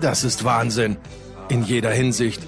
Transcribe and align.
Das 0.00 0.24
ist 0.24 0.44
Wahnsinn. 0.44 0.96
In 1.48 1.62
jeder 1.62 1.90
Hinsicht. 1.90 2.42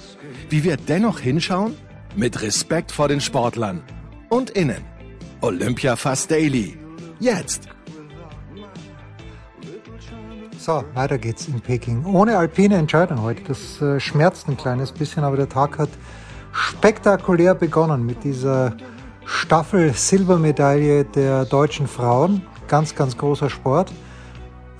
Wie 0.48 0.64
wir 0.64 0.76
dennoch 0.76 1.20
hinschauen? 1.20 1.74
Mit 2.16 2.42
Respekt 2.42 2.92
vor 2.92 3.08
den 3.08 3.20
Sportlern. 3.20 3.82
Und 4.28 4.50
innen. 4.50 4.82
Olympia 5.40 5.96
Fast 5.96 6.30
Daily. 6.30 6.78
Jetzt. 7.20 7.68
So, 10.58 10.82
weiter 10.94 11.18
geht's 11.18 11.46
in 11.46 11.60
Peking. 11.60 12.06
Ohne 12.06 12.38
alpine 12.38 12.76
Entscheidung 12.76 13.20
heute. 13.20 13.42
Das 13.42 13.82
äh, 13.82 14.00
schmerzt 14.00 14.48
ein 14.48 14.56
kleines 14.56 14.92
bisschen, 14.92 15.22
aber 15.22 15.36
der 15.36 15.48
Tag 15.48 15.78
hat 15.78 15.90
spektakulär 16.52 17.54
begonnen 17.54 18.06
mit 18.06 18.24
dieser 18.24 18.74
Staffel 19.26 19.92
Silbermedaille 19.92 21.04
der 21.04 21.44
deutschen 21.44 21.86
Frauen. 21.86 22.42
Ganz, 22.68 22.94
ganz 22.94 23.18
großer 23.18 23.50
Sport. 23.50 23.92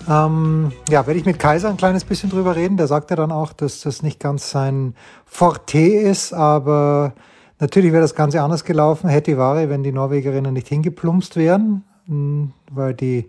Ähm, 0.09 0.73
ja, 0.89 1.07
werde 1.07 1.19
ich 1.19 1.27
mit 1.27 1.39
Kaiser 1.39 1.69
ein 1.71 1.77
kleines 1.77 2.05
bisschen 2.05 2.31
drüber 2.31 2.57
reden. 2.57 2.77
Der 2.77 2.87
sagte 2.87 3.17
dann 3.17 3.33
auch, 3.33 3.53
dass 3.53 3.81
das 3.81 4.03
nicht 4.03 4.21
ganz 4.21 4.51
sein 4.51 4.95
Forte 5.25 5.79
ist, 5.79 6.33
aber 6.33 7.15
natürlich 7.59 7.93
wäre 7.93 8.03
das 8.03 8.15
Ganze 8.15 8.43
anders 8.43 8.65
gelaufen, 8.65 9.09
hätte 9.09 9.33
die 9.33 9.39
Ware, 9.39 9.69
wenn 9.71 9.83
die 9.83 9.93
Norwegerinnen 9.93 10.53
nicht 10.53 10.69
hingeplumpst 10.69 11.37
wären, 11.37 11.85
hm, 12.07 12.53
weil 12.71 12.95
die 12.95 13.29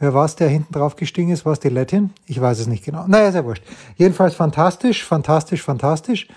Wer 0.00 0.12
war 0.12 0.24
es, 0.24 0.36
der 0.36 0.48
hinten 0.48 0.72
drauf 0.74 0.96
gestiegen 0.96 1.30
ist? 1.30 1.46
War 1.46 1.52
es 1.52 1.60
die 1.60 1.68
Lettin? 1.68 2.10
Ich 2.26 2.40
weiß 2.40 2.58
es 2.58 2.66
nicht 2.66 2.84
genau. 2.84 3.06
Naja, 3.06 3.30
sehr 3.30 3.44
wurscht. 3.44 3.62
Jedenfalls 3.96 4.34
fantastisch, 4.34 5.04
fantastisch, 5.04 5.62
fantastisch. 5.62 6.28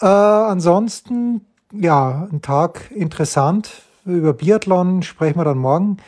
Äh, 0.00 0.06
ansonsten, 0.06 1.46
ja, 1.72 2.28
ein 2.30 2.42
Tag 2.42 2.90
interessant. 2.90 3.70
Über 4.04 4.32
Biathlon 4.34 5.02
sprechen 5.02 5.38
wir 5.38 5.44
dann 5.44 5.58
morgen. 5.58 5.98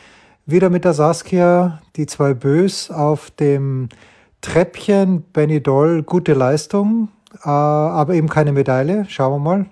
Wieder 0.47 0.69
mit 0.69 0.85
der 0.85 0.93
Saskia, 0.93 1.81
die 1.95 2.05
zwei 2.05 2.35
Bös 2.35 2.91
auf 2.91 3.31
dem 3.31 3.89
Treppchen. 4.41 5.23
Benny 5.33 5.63
Doll, 5.63 6.03
gute 6.03 6.35
Leistung, 6.35 7.09
äh, 7.43 7.49
aber 7.49 8.13
eben 8.13 8.29
keine 8.29 8.51
Medaille. 8.51 9.05
Schauen 9.09 9.33
wir 9.33 9.39
mal. 9.39 9.65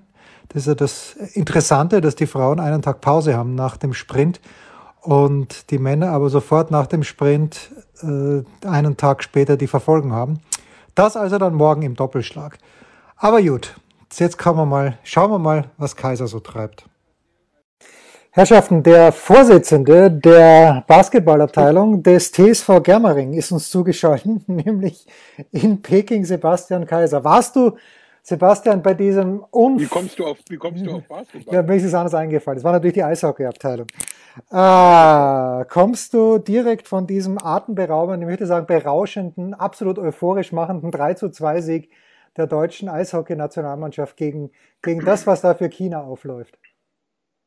Das 0.49 0.63
ist 0.63 0.67
ja 0.67 0.73
das 0.73 1.13
Interessante, 1.35 2.01
dass 2.01 2.15
die 2.15 2.25
Frauen 2.25 2.59
einen 2.59 2.81
Tag 2.81 3.01
Pause 3.01 3.37
haben 3.37 3.53
nach 3.53 3.77
dem 3.77 3.93
Sprint 3.93 4.41
und 5.01 5.69
die 5.69 5.77
Männer 5.77 6.09
aber 6.09 6.29
sofort 6.29 6.71
nach 6.71 6.87
dem 6.87 7.03
Sprint 7.03 7.69
äh, 8.01 8.41
einen 8.67 8.97
Tag 8.97 9.23
später 9.23 9.57
die 9.57 9.67
Verfolgung 9.67 10.11
haben. 10.11 10.39
Das 10.95 11.15
also 11.15 11.37
dann 11.37 11.53
morgen 11.53 11.83
im 11.83 11.93
Doppelschlag. 11.93 12.57
Aber 13.17 13.43
gut, 13.43 13.75
jetzt 14.15 14.39
kann 14.39 14.55
man 14.55 14.69
mal, 14.69 14.97
schauen 15.03 15.29
wir 15.29 15.37
mal, 15.37 15.69
was 15.77 15.95
Kaiser 15.95 16.25
so 16.25 16.39
treibt. 16.39 16.85
Herrschaften, 18.35 18.81
der 18.81 19.11
Vorsitzende 19.11 20.09
der 20.09 20.83
Basketballabteilung 20.87 22.01
des 22.01 22.31
TSV 22.31 22.81
Germering 22.81 23.33
ist 23.33 23.51
uns 23.51 23.69
zugeschaltet, 23.69 24.41
nämlich 24.49 25.05
in 25.51 25.83
Peking 25.83 26.25
Sebastian 26.25 26.87
Kaiser. 26.87 27.23
Warst 27.23 27.55
du 27.55 27.77
Sebastian, 28.23 28.81
bei 28.81 28.95
diesem 28.95 29.45
Unf 29.51 29.79
Wie 29.79 29.85
kommst 29.85 30.17
du 30.17 30.25
auf, 30.25 30.39
wie 30.49 30.57
kommst 30.57 30.83
du 30.83 30.93
auf 30.93 31.03
Basketball? 31.07 31.53
Ja, 31.53 31.61
mir 31.61 31.75
ist 31.75 31.83
es 31.83 31.93
anders 31.93 32.15
eingefallen. 32.15 32.57
Das 32.57 32.63
war 32.63 32.71
natürlich 32.71 32.95
die 32.95 33.03
Eishockeyabteilung. 33.03 33.85
Ah, 34.49 35.63
kommst 35.69 36.15
du 36.15 36.39
direkt 36.39 36.87
von 36.87 37.05
diesem 37.05 37.37
atemberaubenden, 37.37 38.23
ich 38.23 38.27
möchte 38.29 38.47
sagen 38.47 38.65
berauschenden, 38.65 39.53
absolut 39.53 39.99
euphorisch 39.99 40.51
machenden 40.51 40.89
3 40.89 41.13
zu 41.13 41.29
2 41.29 41.61
Sieg 41.61 41.91
der 42.35 42.47
deutschen 42.47 42.89
Eishockey-Nationalmannschaft 42.89 44.17
gegen, 44.17 44.49
gegen 44.81 45.05
das, 45.05 45.27
was 45.27 45.41
da 45.41 45.53
für 45.53 45.69
China 45.69 46.01
aufläuft? 46.01 46.57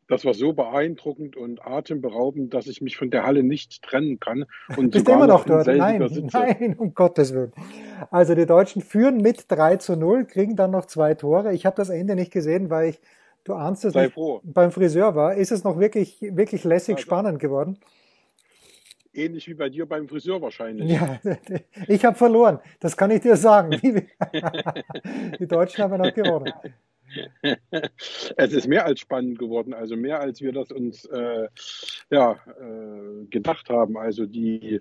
Das 0.08 0.24
war 0.24 0.34
so 0.34 0.52
beeindruckend 0.52 1.36
und 1.36 1.66
atemberaubend, 1.66 2.54
dass 2.54 2.66
ich 2.66 2.80
mich 2.80 2.96
von 2.96 3.10
der 3.10 3.24
Halle 3.24 3.42
nicht 3.42 3.82
trennen 3.82 4.20
kann. 4.20 4.46
Und 4.76 4.90
Bist 4.90 5.08
immer 5.08 5.26
noch 5.26 5.44
dort? 5.44 5.66
Nein, 5.66 6.08
sitze. 6.08 6.28
nein, 6.32 6.76
um 6.78 6.94
Gottes 6.94 7.34
Willen. 7.34 7.52
Also 8.10 8.34
die 8.34 8.46
Deutschen 8.46 8.82
führen 8.82 9.18
mit 9.18 9.46
3 9.48 9.76
zu 9.76 9.96
0, 9.96 10.26
kriegen 10.26 10.54
dann 10.54 10.70
noch 10.70 10.86
zwei 10.86 11.14
Tore. 11.14 11.52
Ich 11.54 11.66
habe 11.66 11.76
das 11.76 11.88
Ende 11.88 12.14
nicht 12.14 12.32
gesehen, 12.32 12.70
weil 12.70 12.90
ich, 12.90 13.00
du 13.44 13.54
ahnst 13.54 13.84
es 13.84 13.94
nicht, 13.94 14.12
froh. 14.12 14.40
beim 14.44 14.70
Friseur 14.70 15.14
war. 15.16 15.34
Ist 15.34 15.50
es 15.50 15.64
noch 15.64 15.78
wirklich, 15.78 16.18
wirklich 16.20 16.62
lässig 16.62 16.96
also, 16.96 17.04
spannend 17.04 17.40
geworden? 17.40 17.78
Ähnlich 19.12 19.48
wie 19.48 19.54
bei 19.54 19.70
dir 19.70 19.86
beim 19.86 20.06
Friseur 20.08 20.40
wahrscheinlich. 20.40 20.90
Ja, 20.90 21.18
ich 21.88 22.04
habe 22.04 22.16
verloren. 22.16 22.60
Das 22.78 22.96
kann 22.96 23.10
ich 23.10 23.22
dir 23.22 23.36
sagen. 23.36 23.70
die 25.40 25.46
Deutschen 25.48 25.82
haben 25.82 25.98
noch 26.00 26.14
gewonnen. 26.14 26.52
es 28.36 28.52
ist 28.52 28.66
mehr 28.66 28.86
als 28.86 29.00
spannend 29.00 29.38
geworden, 29.38 29.74
also 29.74 29.96
mehr 29.96 30.20
als 30.20 30.40
wir 30.40 30.52
das 30.52 30.70
uns 30.70 31.04
äh, 31.06 31.48
ja, 32.10 32.32
äh, 32.32 33.26
gedacht 33.26 33.68
haben. 33.68 33.96
Also 33.96 34.26
die 34.26 34.80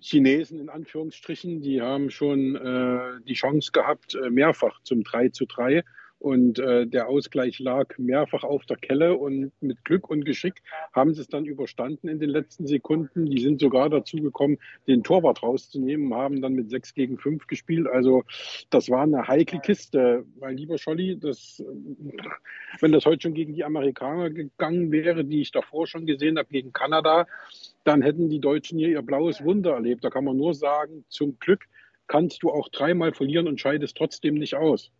Chinesen 0.00 0.58
in 0.58 0.68
Anführungsstrichen, 0.68 1.62
die 1.62 1.80
haben 1.80 2.10
schon 2.10 2.56
äh, 2.56 3.20
die 3.26 3.34
Chance 3.34 3.70
gehabt, 3.72 4.14
äh, 4.14 4.30
mehrfach 4.30 4.82
zum 4.82 5.04
3 5.04 5.28
zu 5.28 5.46
3 5.46 5.84
und 6.22 6.60
äh, 6.60 6.86
der 6.86 7.08
Ausgleich 7.08 7.58
lag 7.58 7.98
mehrfach 7.98 8.44
auf 8.44 8.64
der 8.64 8.76
Kelle 8.76 9.16
und 9.16 9.50
mit 9.60 9.84
Glück 9.84 10.08
und 10.08 10.24
Geschick 10.24 10.62
haben 10.92 11.14
sie 11.14 11.20
es 11.20 11.26
dann 11.26 11.46
überstanden 11.46 12.06
in 12.06 12.20
den 12.20 12.30
letzten 12.30 12.68
Sekunden. 12.68 13.26
Die 13.26 13.42
sind 13.42 13.60
sogar 13.60 13.90
dazu 13.90 14.18
gekommen, 14.18 14.58
den 14.86 15.02
Torwart 15.02 15.42
rauszunehmen, 15.42 16.14
haben 16.14 16.40
dann 16.40 16.52
mit 16.52 16.70
6 16.70 16.94
gegen 16.94 17.18
5 17.18 17.48
gespielt. 17.48 17.88
Also 17.88 18.22
das 18.70 18.88
war 18.88 19.02
eine 19.02 19.26
heikle 19.26 19.58
Kiste. 19.58 20.24
Mein 20.38 20.56
lieber 20.56 20.78
Scholli, 20.78 21.18
das, 21.18 21.60
wenn 22.78 22.92
das 22.92 23.04
heute 23.04 23.22
schon 23.22 23.34
gegen 23.34 23.54
die 23.54 23.64
Amerikaner 23.64 24.30
gegangen 24.30 24.92
wäre, 24.92 25.24
die 25.24 25.40
ich 25.40 25.50
davor 25.50 25.88
schon 25.88 26.06
gesehen 26.06 26.38
habe, 26.38 26.48
gegen 26.52 26.72
Kanada, 26.72 27.26
dann 27.82 28.00
hätten 28.00 28.30
die 28.30 28.40
Deutschen 28.40 28.78
hier 28.78 28.90
ihr 28.90 29.02
blaues 29.02 29.42
Wunder 29.42 29.72
erlebt. 29.72 30.04
Da 30.04 30.10
kann 30.10 30.24
man 30.24 30.36
nur 30.36 30.54
sagen, 30.54 31.04
zum 31.08 31.40
Glück 31.40 31.64
kannst 32.06 32.44
du 32.44 32.50
auch 32.50 32.68
dreimal 32.68 33.12
verlieren 33.12 33.48
und 33.48 33.60
scheidest 33.60 33.96
trotzdem 33.96 34.34
nicht 34.34 34.54
aus. 34.54 34.92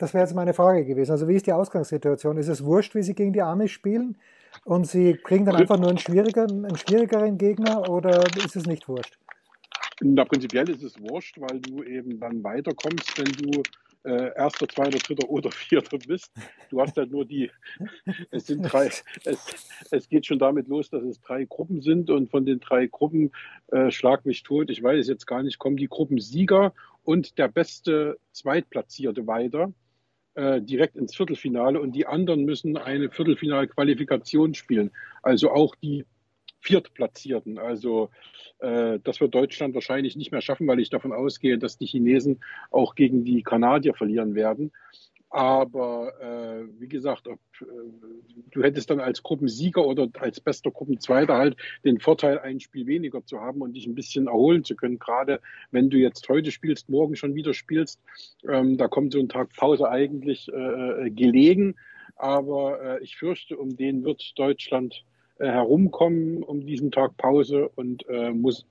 Das 0.00 0.14
wäre 0.14 0.24
jetzt 0.24 0.34
meine 0.34 0.54
Frage 0.54 0.86
gewesen. 0.86 1.12
Also 1.12 1.28
wie 1.28 1.34
ist 1.34 1.46
die 1.46 1.52
Ausgangssituation? 1.52 2.38
Ist 2.38 2.48
es 2.48 2.64
wurscht, 2.64 2.94
wie 2.94 3.02
sie 3.02 3.14
gegen 3.14 3.34
die 3.34 3.42
Amis 3.42 3.70
spielen 3.70 4.16
und 4.64 4.86
sie 4.86 5.12
kriegen 5.12 5.44
dann 5.44 5.56
einfach 5.56 5.78
nur 5.78 5.90
einen 5.90 5.98
schwierigeren, 5.98 6.64
einen 6.64 6.78
schwierigeren 6.78 7.36
Gegner 7.36 7.86
oder 7.86 8.24
ist 8.38 8.56
es 8.56 8.64
nicht 8.64 8.88
wurscht? 8.88 9.18
Na, 10.00 10.24
prinzipiell 10.24 10.70
ist 10.70 10.82
es 10.82 10.98
wurscht, 11.02 11.38
weil 11.38 11.60
du 11.60 11.82
eben 11.82 12.18
dann 12.18 12.42
weiterkommst, 12.42 13.18
wenn 13.18 13.30
du 13.30 13.62
äh, 14.04 14.34
erster, 14.34 14.66
zweiter, 14.66 14.96
dritter 14.96 15.28
oder 15.28 15.50
vierter 15.52 15.98
bist. 15.98 16.32
Du 16.70 16.80
hast 16.80 16.96
halt 16.96 17.10
nur 17.10 17.26
die, 17.26 17.50
es 18.30 18.46
sind 18.46 18.62
drei, 18.62 18.86
es, 18.86 19.54
es 19.90 20.08
geht 20.08 20.24
schon 20.24 20.38
damit 20.38 20.66
los, 20.68 20.88
dass 20.88 21.02
es 21.02 21.20
drei 21.20 21.44
Gruppen 21.44 21.82
sind 21.82 22.08
und 22.08 22.30
von 22.30 22.46
den 22.46 22.58
drei 22.60 22.86
Gruppen, 22.86 23.32
äh, 23.66 23.90
schlag 23.90 24.24
mich 24.24 24.44
tot, 24.44 24.70
ich 24.70 24.82
weiß 24.82 25.06
jetzt 25.08 25.26
gar 25.26 25.42
nicht, 25.42 25.58
kommen 25.58 25.76
die 25.76 25.88
Gruppensieger 25.88 26.72
und 27.04 27.36
der 27.36 27.48
beste 27.48 28.18
Zweitplatzierte 28.32 29.26
weiter 29.26 29.74
äh, 30.40 30.62
direkt 30.62 30.96
ins 30.96 31.14
Viertelfinale 31.14 31.78
und 31.80 31.92
die 31.92 32.06
anderen 32.06 32.44
müssen 32.44 32.78
eine 32.78 33.10
Viertelfinalqualifikation 33.10 34.54
spielen. 34.54 34.90
Also 35.22 35.50
auch 35.50 35.74
die 35.74 36.06
Viertplatzierten. 36.60 37.58
Also 37.58 38.08
äh, 38.58 38.98
das 39.04 39.20
wird 39.20 39.34
Deutschland 39.34 39.74
wahrscheinlich 39.74 40.16
nicht 40.16 40.32
mehr 40.32 40.40
schaffen, 40.40 40.66
weil 40.66 40.80
ich 40.80 40.88
davon 40.88 41.12
ausgehe, 41.12 41.58
dass 41.58 41.76
die 41.76 41.86
Chinesen 41.86 42.40
auch 42.70 42.94
gegen 42.94 43.22
die 43.24 43.42
Kanadier 43.42 43.92
verlieren 43.92 44.34
werden. 44.34 44.72
Aber 45.30 46.12
äh, 46.20 46.80
wie 46.80 46.88
gesagt, 46.88 47.28
ob, 47.28 47.38
äh, 47.60 47.64
du 48.50 48.62
hättest 48.64 48.90
dann 48.90 48.98
als 48.98 49.22
Gruppensieger 49.22 49.86
oder 49.86 50.08
als 50.18 50.40
bester 50.40 50.72
Gruppenzweiter 50.72 51.36
halt 51.36 51.56
den 51.84 52.00
Vorteil, 52.00 52.40
ein 52.40 52.58
Spiel 52.58 52.86
weniger 52.86 53.24
zu 53.24 53.40
haben 53.40 53.62
und 53.62 53.74
dich 53.74 53.86
ein 53.86 53.94
bisschen 53.94 54.26
erholen 54.26 54.64
zu 54.64 54.74
können. 54.74 54.98
Gerade 54.98 55.40
wenn 55.70 55.88
du 55.88 55.98
jetzt 55.98 56.28
heute 56.28 56.50
spielst, 56.50 56.88
morgen 56.88 57.14
schon 57.14 57.36
wieder 57.36 57.54
spielst, 57.54 58.00
ähm, 58.48 58.76
da 58.76 58.88
kommt 58.88 59.12
so 59.12 59.20
ein 59.20 59.28
Tag 59.28 59.50
Pause 59.56 59.88
eigentlich 59.88 60.48
äh, 60.52 61.10
gelegen. 61.10 61.76
Aber 62.16 62.82
äh, 62.82 63.02
ich 63.04 63.16
fürchte, 63.16 63.56
um 63.56 63.76
den 63.76 64.02
wird 64.02 64.32
Deutschland 64.36 65.04
äh, 65.38 65.46
herumkommen, 65.46 66.42
um 66.42 66.66
diesen 66.66 66.90
Tag 66.90 67.16
Pause 67.16 67.70
und 67.76 68.04
äh, 68.08 68.30
muss 68.30 68.66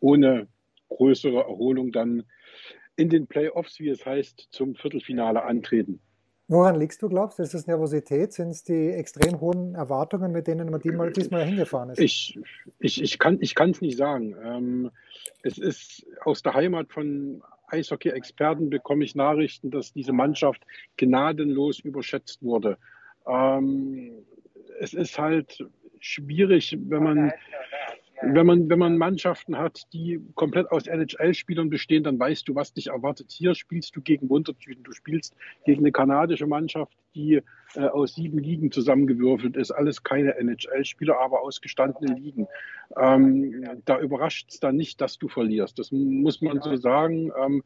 ohne 0.00 0.48
größere 0.88 1.40
Erholung 1.40 1.92
dann 1.92 2.24
in 2.96 3.08
den 3.08 3.26
Playoffs, 3.26 3.80
wie 3.80 3.88
es 3.88 4.04
heißt, 4.04 4.48
zum 4.50 4.74
Viertelfinale 4.74 5.42
antreten. 5.42 6.00
Woran 6.48 6.78
liegst 6.78 7.00
du, 7.00 7.08
glaubst 7.08 7.38
du? 7.38 7.42
Ist 7.42 7.54
es 7.54 7.66
Nervosität? 7.66 8.32
Sind 8.32 8.50
es 8.50 8.62
die 8.62 8.90
extrem 8.90 9.40
hohen 9.40 9.74
Erwartungen, 9.74 10.32
mit 10.32 10.46
denen 10.46 10.70
man 10.70 10.80
diesmal, 10.80 11.10
diesmal 11.10 11.44
hingefahren 11.44 11.90
ist? 11.90 11.98
Ich, 11.98 12.38
ich, 12.78 13.02
ich 13.02 13.18
kann 13.18 13.38
es 13.40 13.80
nicht 13.80 13.96
sagen. 13.96 14.36
Ähm, 14.44 14.90
es 15.42 15.56
ist 15.56 16.06
aus 16.24 16.42
der 16.42 16.52
Heimat 16.52 16.92
von 16.92 17.42
Eishockey-Experten 17.68 18.68
bekomme 18.68 19.04
ich 19.04 19.14
Nachrichten, 19.14 19.70
dass 19.70 19.92
diese 19.92 20.12
Mannschaft 20.12 20.62
gnadenlos 20.98 21.80
überschätzt 21.80 22.42
wurde. 22.42 22.76
Ähm, 23.26 24.26
es 24.78 24.92
ist 24.92 25.18
halt 25.18 25.64
schwierig, 26.00 26.76
wenn 26.88 27.02
man 27.02 27.32
wenn 28.24 28.46
man, 28.46 28.70
wenn 28.70 28.78
man 28.78 28.96
Mannschaften 28.98 29.58
hat, 29.58 29.82
die 29.92 30.20
komplett 30.34 30.70
aus 30.70 30.86
NHL-Spielern 30.86 31.70
bestehen, 31.70 32.04
dann 32.04 32.18
weißt 32.18 32.46
du, 32.48 32.54
was 32.54 32.72
dich 32.72 32.88
erwartet. 32.88 33.30
Hier 33.30 33.54
spielst 33.54 33.96
du 33.96 34.00
gegen 34.00 34.28
Wundertüten. 34.28 34.84
Du 34.84 34.92
spielst 34.92 35.34
gegen 35.64 35.80
eine 35.80 35.92
kanadische 35.92 36.46
Mannschaft, 36.46 36.96
die 37.14 37.42
äh, 37.74 37.80
aus 37.80 38.14
sieben 38.14 38.38
Ligen 38.38 38.70
zusammengewürfelt 38.70 39.56
ist. 39.56 39.70
Alles 39.72 40.02
keine 40.02 40.36
NHL-Spieler, 40.36 41.18
aber 41.18 41.42
aus 41.42 41.60
gestandenen 41.60 42.16
Ligen. 42.16 42.46
Ähm, 42.96 43.80
da 43.84 43.98
überrascht 43.98 44.50
es 44.50 44.60
dann 44.60 44.76
nicht, 44.76 45.00
dass 45.00 45.18
du 45.18 45.28
verlierst. 45.28 45.78
Das 45.78 45.90
muss 45.90 46.40
man 46.40 46.60
so 46.60 46.76
sagen. 46.76 47.32
Ähm, 47.38 47.62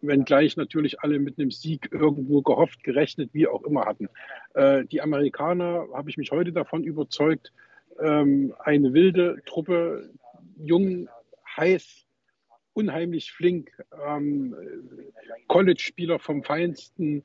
wenngleich 0.00 0.56
natürlich 0.56 1.00
alle 1.00 1.18
mit 1.18 1.38
einem 1.38 1.50
Sieg 1.50 1.88
irgendwo 1.90 2.42
gehofft, 2.42 2.84
gerechnet, 2.84 3.30
wie 3.32 3.48
auch 3.48 3.64
immer 3.64 3.84
hatten. 3.84 4.08
Äh, 4.54 4.84
die 4.84 5.00
Amerikaner, 5.00 5.86
habe 5.92 6.08
ich 6.08 6.16
mich 6.16 6.30
heute 6.30 6.52
davon 6.52 6.84
überzeugt, 6.84 7.52
ähm, 8.00 8.54
eine 8.58 8.92
wilde 8.92 9.42
Truppe, 9.46 10.10
jung, 10.56 11.08
heiß, 11.56 12.06
unheimlich 12.72 13.32
flink, 13.32 13.70
ähm, 14.06 14.54
College-Spieler 15.48 16.18
vom 16.18 16.42
Feinsten, 16.42 17.24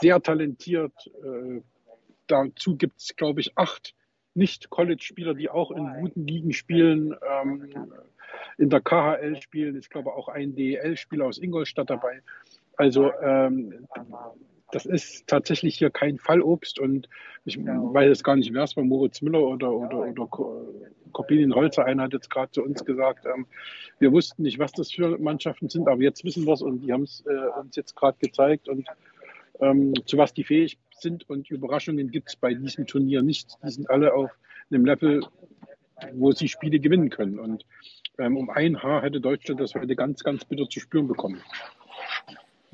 sehr 0.00 0.22
talentiert. 0.22 0.92
Äh, 1.22 1.60
dazu 2.26 2.76
gibt 2.76 3.00
es, 3.00 3.14
glaube 3.16 3.40
ich, 3.40 3.56
acht 3.58 3.94
Nicht-College-Spieler, 4.34 5.34
die 5.34 5.50
auch 5.50 5.70
in 5.70 5.92
guten 6.00 6.26
Ligen 6.26 6.52
spielen, 6.52 7.14
ähm, 7.42 7.68
in 8.56 8.70
der 8.70 8.80
KHL 8.80 9.40
spielen. 9.42 9.78
Ich 9.78 9.90
glaube 9.90 10.14
auch 10.14 10.28
ein 10.28 10.54
DEL-Spieler 10.54 11.26
aus 11.26 11.38
Ingolstadt 11.38 11.90
dabei. 11.90 12.22
Also 12.76 13.12
ähm, 13.20 13.86
das 14.72 14.86
ist 14.86 15.26
tatsächlich 15.26 15.76
hier 15.76 15.90
kein 15.90 16.18
Fallobst 16.18 16.80
und 16.80 17.08
ich 17.44 17.58
weiß 17.58 18.08
jetzt 18.08 18.24
gar 18.24 18.36
nicht, 18.36 18.52
wer 18.52 18.64
es 18.64 18.76
war, 18.76 18.84
Moritz 18.84 19.20
Müller 19.20 19.42
oder, 19.42 19.72
oder, 19.72 19.98
oder 19.98 20.28
Kopinin 21.12 21.54
Holzer, 21.54 21.84
einer 21.84 22.04
hat 22.04 22.14
jetzt 22.14 22.30
gerade 22.30 22.50
zu 22.50 22.62
uns 22.62 22.84
gesagt, 22.84 23.26
ähm, 23.26 23.46
wir 23.98 24.12
wussten 24.12 24.42
nicht, 24.42 24.58
was 24.58 24.72
das 24.72 24.90
für 24.90 25.18
Mannschaften 25.18 25.68
sind, 25.68 25.88
aber 25.88 26.00
jetzt 26.00 26.24
wissen 26.24 26.46
wir 26.46 26.54
es 26.54 26.62
und 26.62 26.80
die 26.80 26.92
haben 26.92 27.02
es 27.02 27.22
äh, 27.26 27.60
uns 27.60 27.76
jetzt 27.76 27.94
gerade 27.94 28.16
gezeigt 28.18 28.68
und 28.68 28.88
ähm, 29.60 29.92
zu 30.06 30.16
was 30.16 30.32
die 30.32 30.42
fähig 30.42 30.78
sind 30.90 31.28
und 31.28 31.50
Überraschungen 31.50 32.10
gibt 32.10 32.30
es 32.30 32.36
bei 32.36 32.54
diesem 32.54 32.86
Turnier 32.86 33.22
nicht. 33.22 33.58
Die 33.62 33.70
sind 33.70 33.90
alle 33.90 34.14
auf 34.14 34.30
einem 34.70 34.86
Level, 34.86 35.22
wo 36.14 36.32
sie 36.32 36.48
Spiele 36.48 36.80
gewinnen 36.80 37.10
können 37.10 37.38
und 37.38 37.66
ähm, 38.18 38.38
um 38.38 38.48
ein 38.48 38.82
Haar 38.82 39.02
hätte 39.02 39.20
Deutschland 39.20 39.60
das 39.60 39.74
heute 39.74 39.94
ganz, 39.96 40.24
ganz 40.24 40.44
bitter 40.46 40.66
zu 40.68 40.80
spüren 40.80 41.08
bekommen. 41.08 41.42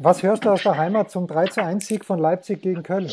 Was 0.00 0.22
hörst 0.22 0.44
du 0.44 0.50
aus 0.50 0.62
der 0.62 0.78
Heimat 0.78 1.10
zum 1.10 1.26
3 1.26 1.46
zu 1.46 1.64
1 1.64 1.84
Sieg 1.84 2.04
von 2.04 2.20
Leipzig 2.20 2.62
gegen 2.62 2.84
Köln? 2.84 3.10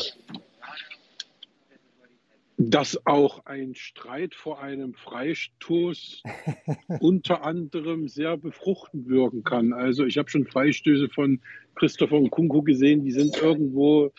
Dass 2.58 3.04
auch 3.04 3.44
ein 3.44 3.74
Streit 3.74 4.36
vor 4.36 4.62
einem 4.62 4.94
Freistoß 4.94 6.22
unter 7.00 7.44
anderem 7.44 8.06
sehr 8.06 8.36
befruchtend 8.36 9.08
wirken 9.08 9.42
kann. 9.42 9.72
Also 9.72 10.04
ich 10.04 10.16
habe 10.16 10.30
schon 10.30 10.46
Freistöße 10.46 11.08
von 11.08 11.40
Christopher 11.74 12.18
und 12.18 12.30
Kunku 12.30 12.62
gesehen, 12.62 13.02
die 13.02 13.10
sind 13.10 13.36
irgendwo 13.36 14.12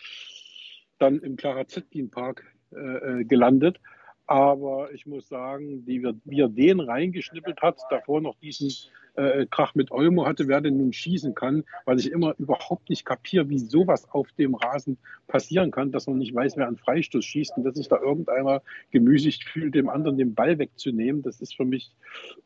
dann 0.98 1.20
im 1.20 1.36
Clara 1.36 1.66
Zetkin 1.66 2.10
Park 2.10 2.44
äh, 2.72 3.20
äh, 3.20 3.24
gelandet. 3.24 3.80
Aber 4.28 4.92
ich 4.92 5.06
muss 5.06 5.26
sagen, 5.26 5.86
wie, 5.86 6.02
wir, 6.02 6.14
wie 6.24 6.40
er 6.40 6.50
den 6.50 6.80
reingeschnippelt 6.80 7.62
hat, 7.62 7.80
davor 7.88 8.20
noch 8.20 8.36
diesen 8.40 8.70
äh, 9.14 9.46
Krach 9.46 9.74
mit 9.74 9.90
Olmo 9.90 10.26
hatte, 10.26 10.48
wer 10.48 10.60
denn 10.60 10.76
nun 10.76 10.92
schießen 10.92 11.34
kann, 11.34 11.64
weil 11.86 11.98
ich 11.98 12.12
immer 12.12 12.34
überhaupt 12.38 12.90
nicht 12.90 13.06
kapiere, 13.06 13.48
wie 13.48 13.58
sowas 13.58 14.06
auf 14.10 14.30
dem 14.32 14.54
Rasen 14.54 14.98
passieren 15.28 15.70
kann, 15.70 15.92
dass 15.92 16.06
man 16.08 16.18
nicht 16.18 16.34
weiß, 16.34 16.58
wer 16.58 16.68
einen 16.68 16.76
Freistoß 16.76 17.24
schießt 17.24 17.56
und 17.56 17.64
dass 17.64 17.76
sich 17.76 17.88
da 17.88 17.98
irgendeiner 17.98 18.60
gemüßigt 18.90 19.44
fühlt, 19.44 19.74
dem 19.74 19.88
anderen 19.88 20.18
den 20.18 20.34
Ball 20.34 20.58
wegzunehmen. 20.58 21.22
Das 21.22 21.40
ist 21.40 21.56
für 21.56 21.64
mich 21.64 21.90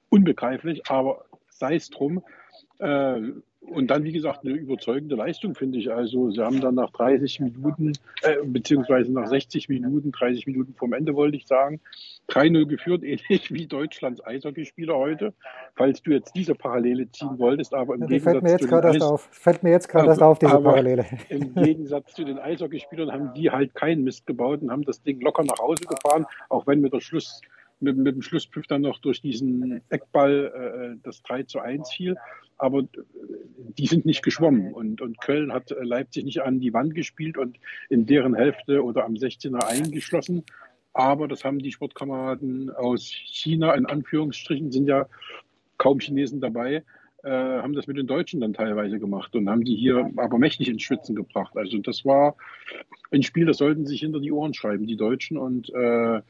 unbegreiflich, 0.08 0.88
aber 0.88 1.25
sei 1.49 1.75
es 1.75 1.90
drum. 1.90 2.23
Äh, 2.78 3.23
und 3.69 3.88
dann, 3.88 4.05
wie 4.05 4.12
gesagt, 4.12 4.44
eine 4.44 4.55
überzeugende 4.55 5.14
Leistung, 5.14 5.55
finde 5.55 5.79
ich. 5.79 5.91
Also, 5.91 6.31
sie 6.31 6.41
haben 6.41 6.61
dann 6.61 6.75
nach 6.75 6.91
30 6.91 7.41
Minuten, 7.41 7.93
äh, 8.23 8.37
beziehungsweise 8.44 9.12
nach 9.12 9.26
60 9.26 9.69
Minuten, 9.69 10.11
30 10.11 10.47
Minuten 10.47 10.75
vom 10.75 10.93
Ende, 10.93 11.14
wollte 11.14 11.37
ich 11.37 11.47
sagen, 11.47 11.81
3-0 12.29 12.67
geführt, 12.67 13.05
ähnlich 13.05 13.53
wie 13.53 13.67
Deutschlands 13.67 14.25
Eishockeyspieler 14.25 14.97
heute. 14.97 15.32
Falls 15.76 16.03
du 16.03 16.11
jetzt 16.11 16.35
diese 16.35 16.55
Parallele 16.55 17.11
ziehen 17.11 17.38
wolltest, 17.38 17.73
aber 17.75 17.94
im 17.94 18.03
ja, 18.03 18.06
Gegensatz 18.09 18.32
fällt 18.32 18.43
mir 18.43 18.50
jetzt 18.50 18.69
gerade 18.69 18.88
erst 18.88 19.03
auf. 19.03 19.29
Fällt 19.31 19.62
mir 19.62 19.70
jetzt 19.70 19.88
gerade 19.88 20.09
erst 20.09 20.23
auf, 20.23 20.38
diese 20.38 20.61
Parallele. 20.61 21.06
Im 21.29 21.55
Gegensatz 21.55 22.14
zu 22.14 22.25
den 22.25 22.38
Eishockeyspielern 22.38 23.12
haben 23.12 23.32
die 23.35 23.50
halt 23.50 23.75
keinen 23.75 24.03
Mist 24.03 24.26
gebaut 24.26 24.62
und 24.62 24.70
haben 24.70 24.82
das 24.82 25.03
Ding 25.03 25.20
locker 25.20 25.44
nach 25.44 25.59
Hause 25.59 25.85
gefahren, 25.85 26.26
auch 26.49 26.67
wenn 26.67 26.81
mit 26.81 26.93
der 26.93 27.00
Schluss 27.00 27.41
mit, 27.82 27.96
mit 27.96 28.14
dem 28.14 28.23
Schlusspfiff 28.23 28.67
dann 28.67 28.82
noch 28.82 28.99
durch 28.99 29.20
diesen 29.20 29.82
Eckball 29.90 30.94
äh, 30.94 31.00
das 31.02 31.23
3 31.23 31.44
zu 31.44 31.61
1 31.61 31.93
fiel. 31.93 32.17
Aber 32.58 32.81
äh, 32.81 32.87
die 33.79 33.87
sind 33.87 34.06
nicht 34.06 34.23
geschwommen 34.23 34.73
und, 34.73 35.00
und 35.00 35.20
Köln 35.20 35.52
hat 35.52 35.70
äh, 35.70 35.82
Leipzig 35.82 36.25
nicht 36.25 36.43
an 36.43 36.61
die 36.61 36.73
Wand 36.73 36.94
gespielt 36.94 37.37
und 37.37 37.58
in 37.88 38.06
deren 38.06 38.34
Hälfte 38.34 38.82
oder 38.82 39.05
am 39.05 39.14
16er 39.14 39.64
eingeschlossen. 39.67 40.44
Aber 40.93 41.26
das 41.26 41.44
haben 41.44 41.58
die 41.58 41.73
Sportkameraden 41.73 42.70
aus 42.70 43.11
China, 43.11 43.75
in 43.75 43.87
Anführungsstrichen, 43.87 44.71
sind 44.71 44.87
ja 44.87 45.07
kaum 45.78 46.00
Chinesen 46.00 46.40
dabei, 46.40 46.85
äh, 47.25 47.30
haben 47.30 47.73
das 47.73 47.87
mit 47.87 47.97
den 47.97 48.07
Deutschen 48.07 48.40
dann 48.40 48.52
teilweise 48.52 48.99
gemacht 48.99 49.35
und 49.35 49.49
haben 49.49 49.64
die 49.64 49.76
hier 49.76 50.11
aber 50.16 50.38
mächtig 50.38 50.68
ins 50.68 50.83
Schwitzen 50.83 51.14
gebracht. 51.14 51.57
Also 51.57 51.78
das 51.78 52.04
war 52.04 52.37
ein 53.11 53.23
Spiel, 53.23 53.47
das 53.47 53.59
sollten 53.59 53.87
sich 53.87 54.00
hinter 54.00 54.21
die 54.21 54.33
Ohren 54.33 54.54
schreiben, 54.54 54.87
die 54.87 54.97
Deutschen. 54.97 55.37
Und 55.38 55.71
äh, 55.71 56.21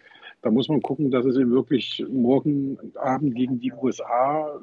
da 0.42 0.50
muss 0.50 0.68
man 0.68 0.82
gucken, 0.82 1.10
dass 1.10 1.24
es 1.24 1.36
wirklich 1.36 2.04
morgen 2.10 2.78
Abend 2.96 3.34
gegen 3.34 3.60
die 3.60 3.72
USA 3.72 4.60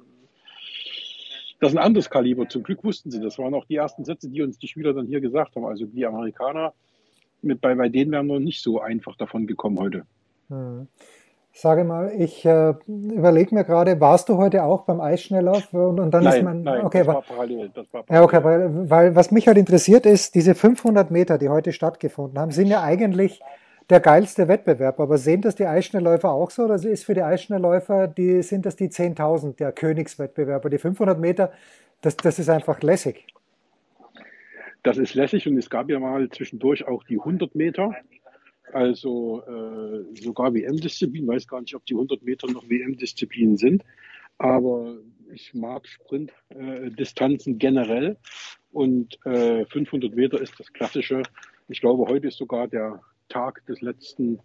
das 1.60 1.72
ist 1.72 1.78
ein 1.78 1.84
anderes 1.84 2.10
Kaliber. 2.10 2.48
Zum 2.48 2.64
Glück 2.64 2.84
wussten 2.84 3.12
sie. 3.12 3.20
Das 3.20 3.38
waren 3.38 3.54
auch 3.54 3.66
die 3.66 3.76
ersten 3.76 4.06
Sätze, 4.06 4.30
die 4.30 4.42
uns 4.42 4.58
die 4.58 4.68
Spieler 4.68 4.94
dann 4.94 5.08
hier 5.08 5.20
gesagt 5.20 5.56
haben. 5.56 5.66
Also 5.66 5.86
die 5.86 6.06
Amerikaner, 6.06 6.74
mit, 7.42 7.62
bei, 7.62 7.76
bei 7.76 7.90
denen 7.90 8.12
wären 8.12 8.28
wir 8.28 8.40
nicht 8.40 8.62
so 8.62 8.80
einfach 8.80 9.16
davon 9.18 9.46
gekommen 9.46 9.78
heute. 9.80 10.04
Hm. 10.48 10.88
Sage 11.52 11.84
mal, 11.84 12.14
ich 12.18 12.46
äh, 12.46 12.76
überlege 12.88 13.54
mir 13.54 13.66
gerade, 13.66 14.00
warst 14.00 14.30
du 14.30 14.38
heute 14.38 14.64
auch 14.64 14.84
beim 14.84 15.02
Eisschnelllauf? 15.02 15.74
Und, 15.74 16.00
und 16.00 16.12
dann 16.12 16.24
nein, 16.24 16.38
ist 16.38 16.44
man, 16.44 16.64
nein, 16.64 16.86
okay, 16.86 17.00
das 17.00 17.08
war, 17.08 17.16
war 17.16 17.22
parallel. 17.24 17.72
Das 17.74 17.92
war 17.92 18.04
parallel. 18.04 18.22
Ja, 18.22 18.24
okay, 18.24 18.44
weil, 18.44 18.90
weil 18.90 19.16
was 19.16 19.32
mich 19.32 19.48
halt 19.48 19.58
interessiert 19.58 20.06
ist, 20.06 20.36
diese 20.36 20.56
500 20.56 21.12
Meter, 21.12 21.38
die 21.38 21.50
heute 21.50 21.74
stattgefunden 21.74 22.40
haben, 22.40 22.52
sind 22.52 22.68
ja 22.68 22.84
eigentlich 22.84 23.42
der 23.90 24.00
geilste 24.00 24.48
Wettbewerb. 24.48 25.00
Aber 25.00 25.18
sehen 25.18 25.42
das 25.42 25.56
die 25.56 25.66
Eisschnellläufer 25.66 26.30
auch 26.30 26.52
so? 26.52 26.64
Oder 26.64 26.76
ist 26.76 27.06
für 27.06 27.14
die 27.14 27.24
Eisschnellläufer, 27.24 28.08
die, 28.08 28.42
sind 28.44 28.66
das 28.66 28.76
die 28.76 28.90
10.000 28.90 29.56
der 29.58 29.72
Königswettbewerber? 29.72 30.70
Die 30.70 30.78
500 30.78 31.20
Meter, 31.20 31.52
das, 32.02 32.16
das 32.18 32.40
ist 32.40 32.50
einfach 32.50 32.82
lässig. 32.82 33.26
Das 34.84 34.98
ist 34.98 35.14
lässig 35.14 35.48
und 35.48 35.58
es 35.58 35.70
gab 35.70 35.90
ja 35.90 36.00
mal 36.00 36.30
zwischendurch 36.30 36.88
auch 36.88 37.04
die 37.04 37.20
100 37.20 37.56
Meter. 37.56 37.94
Also 38.72 39.42
äh, 39.48 40.22
sogar 40.22 40.54
WM-Disziplin. 40.54 41.28
Weiß 41.28 41.48
gar 41.48 41.62
nicht, 41.62 41.76
ob 41.76 41.86
die 41.86 41.96
100 41.96 42.22
Meter 42.24 42.48
noch 42.52 42.70
WM-Disziplinen 42.70 43.58
sind. 43.58 43.84
Aber 44.38 44.96
ich 45.34 45.54
mag 45.54 45.88
Sprintdistanzen 45.88 47.56
äh, 47.56 47.58
generell. 47.58 48.18
Und 48.72 49.18
äh, 49.26 49.66
500 49.66 50.16
Meter 50.16 50.40
ist 50.40 50.60
das 50.60 50.72
Klassische. 50.72 51.24
Ich 51.68 51.82
glaube, 51.82 52.06
heute 52.08 52.28
ist 52.28 52.38
sogar 52.38 52.68
der 52.68 53.02
Tag 53.30 53.66
des 53.68 53.82
letzten 53.82 54.40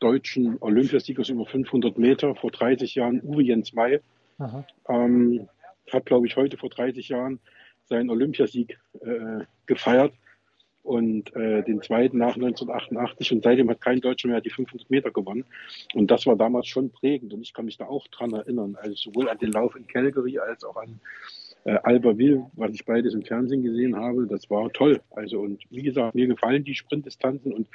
deutschen 0.00 0.58
Olympiasiegers 0.60 1.28
über 1.28 1.46
500 1.46 1.96
Meter 1.96 2.34
vor 2.34 2.50
30 2.50 2.96
Jahren, 2.96 3.22
Uwe 3.22 3.42
Jens 3.42 3.72
May. 3.72 4.00
Ähm, 4.88 5.48
hat, 5.92 6.06
glaube 6.06 6.26
ich, 6.26 6.36
heute 6.36 6.56
vor 6.56 6.70
30 6.70 7.08
Jahren 7.08 7.40
seinen 7.84 8.10
Olympiasieg 8.10 8.78
äh, 9.00 9.44
gefeiert. 9.66 10.12
und 10.82 11.34
äh, 11.36 11.62
den 11.62 11.80
zweiten 11.80 12.18
nach 12.18 12.34
1988 12.34 13.30
und 13.32 13.44
seitdem 13.44 13.70
hat 13.70 13.80
kein 13.80 14.00
Deutscher 14.00 14.26
mehr 14.28 14.40
die 14.40 14.50
500 14.50 14.90
Meter 14.90 15.12
gewonnen. 15.12 15.44
Und 15.94 16.10
das 16.10 16.26
war 16.26 16.34
damals 16.34 16.66
schon 16.66 16.90
prägend 16.90 17.32
und 17.32 17.42
ich 17.42 17.54
kann 17.54 17.66
mich 17.66 17.76
da 17.76 17.86
auch 17.86 18.08
dran 18.08 18.32
erinnern, 18.32 18.76
also 18.80 18.94
sowohl 18.96 19.28
an 19.28 19.38
den 19.38 19.52
Lauf 19.52 19.76
in 19.76 19.86
Calgary 19.86 20.40
als 20.40 20.64
auch 20.64 20.76
an 20.76 21.00
äh, 21.64 21.78
Albertville, 21.82 22.50
was 22.54 22.72
ich 22.72 22.84
beides 22.84 23.14
im 23.14 23.22
Fernsehen 23.22 23.62
gesehen 23.62 23.96
habe, 23.96 24.26
das 24.26 24.50
war 24.50 24.72
toll. 24.72 25.00
Also 25.10 25.40
und 25.40 25.62
wie 25.70 25.82
gesagt, 25.82 26.14
mir 26.14 26.26
gefallen 26.26 26.64
die 26.64 26.74
Sprintdistanzen 26.74 27.52
und 27.52 27.68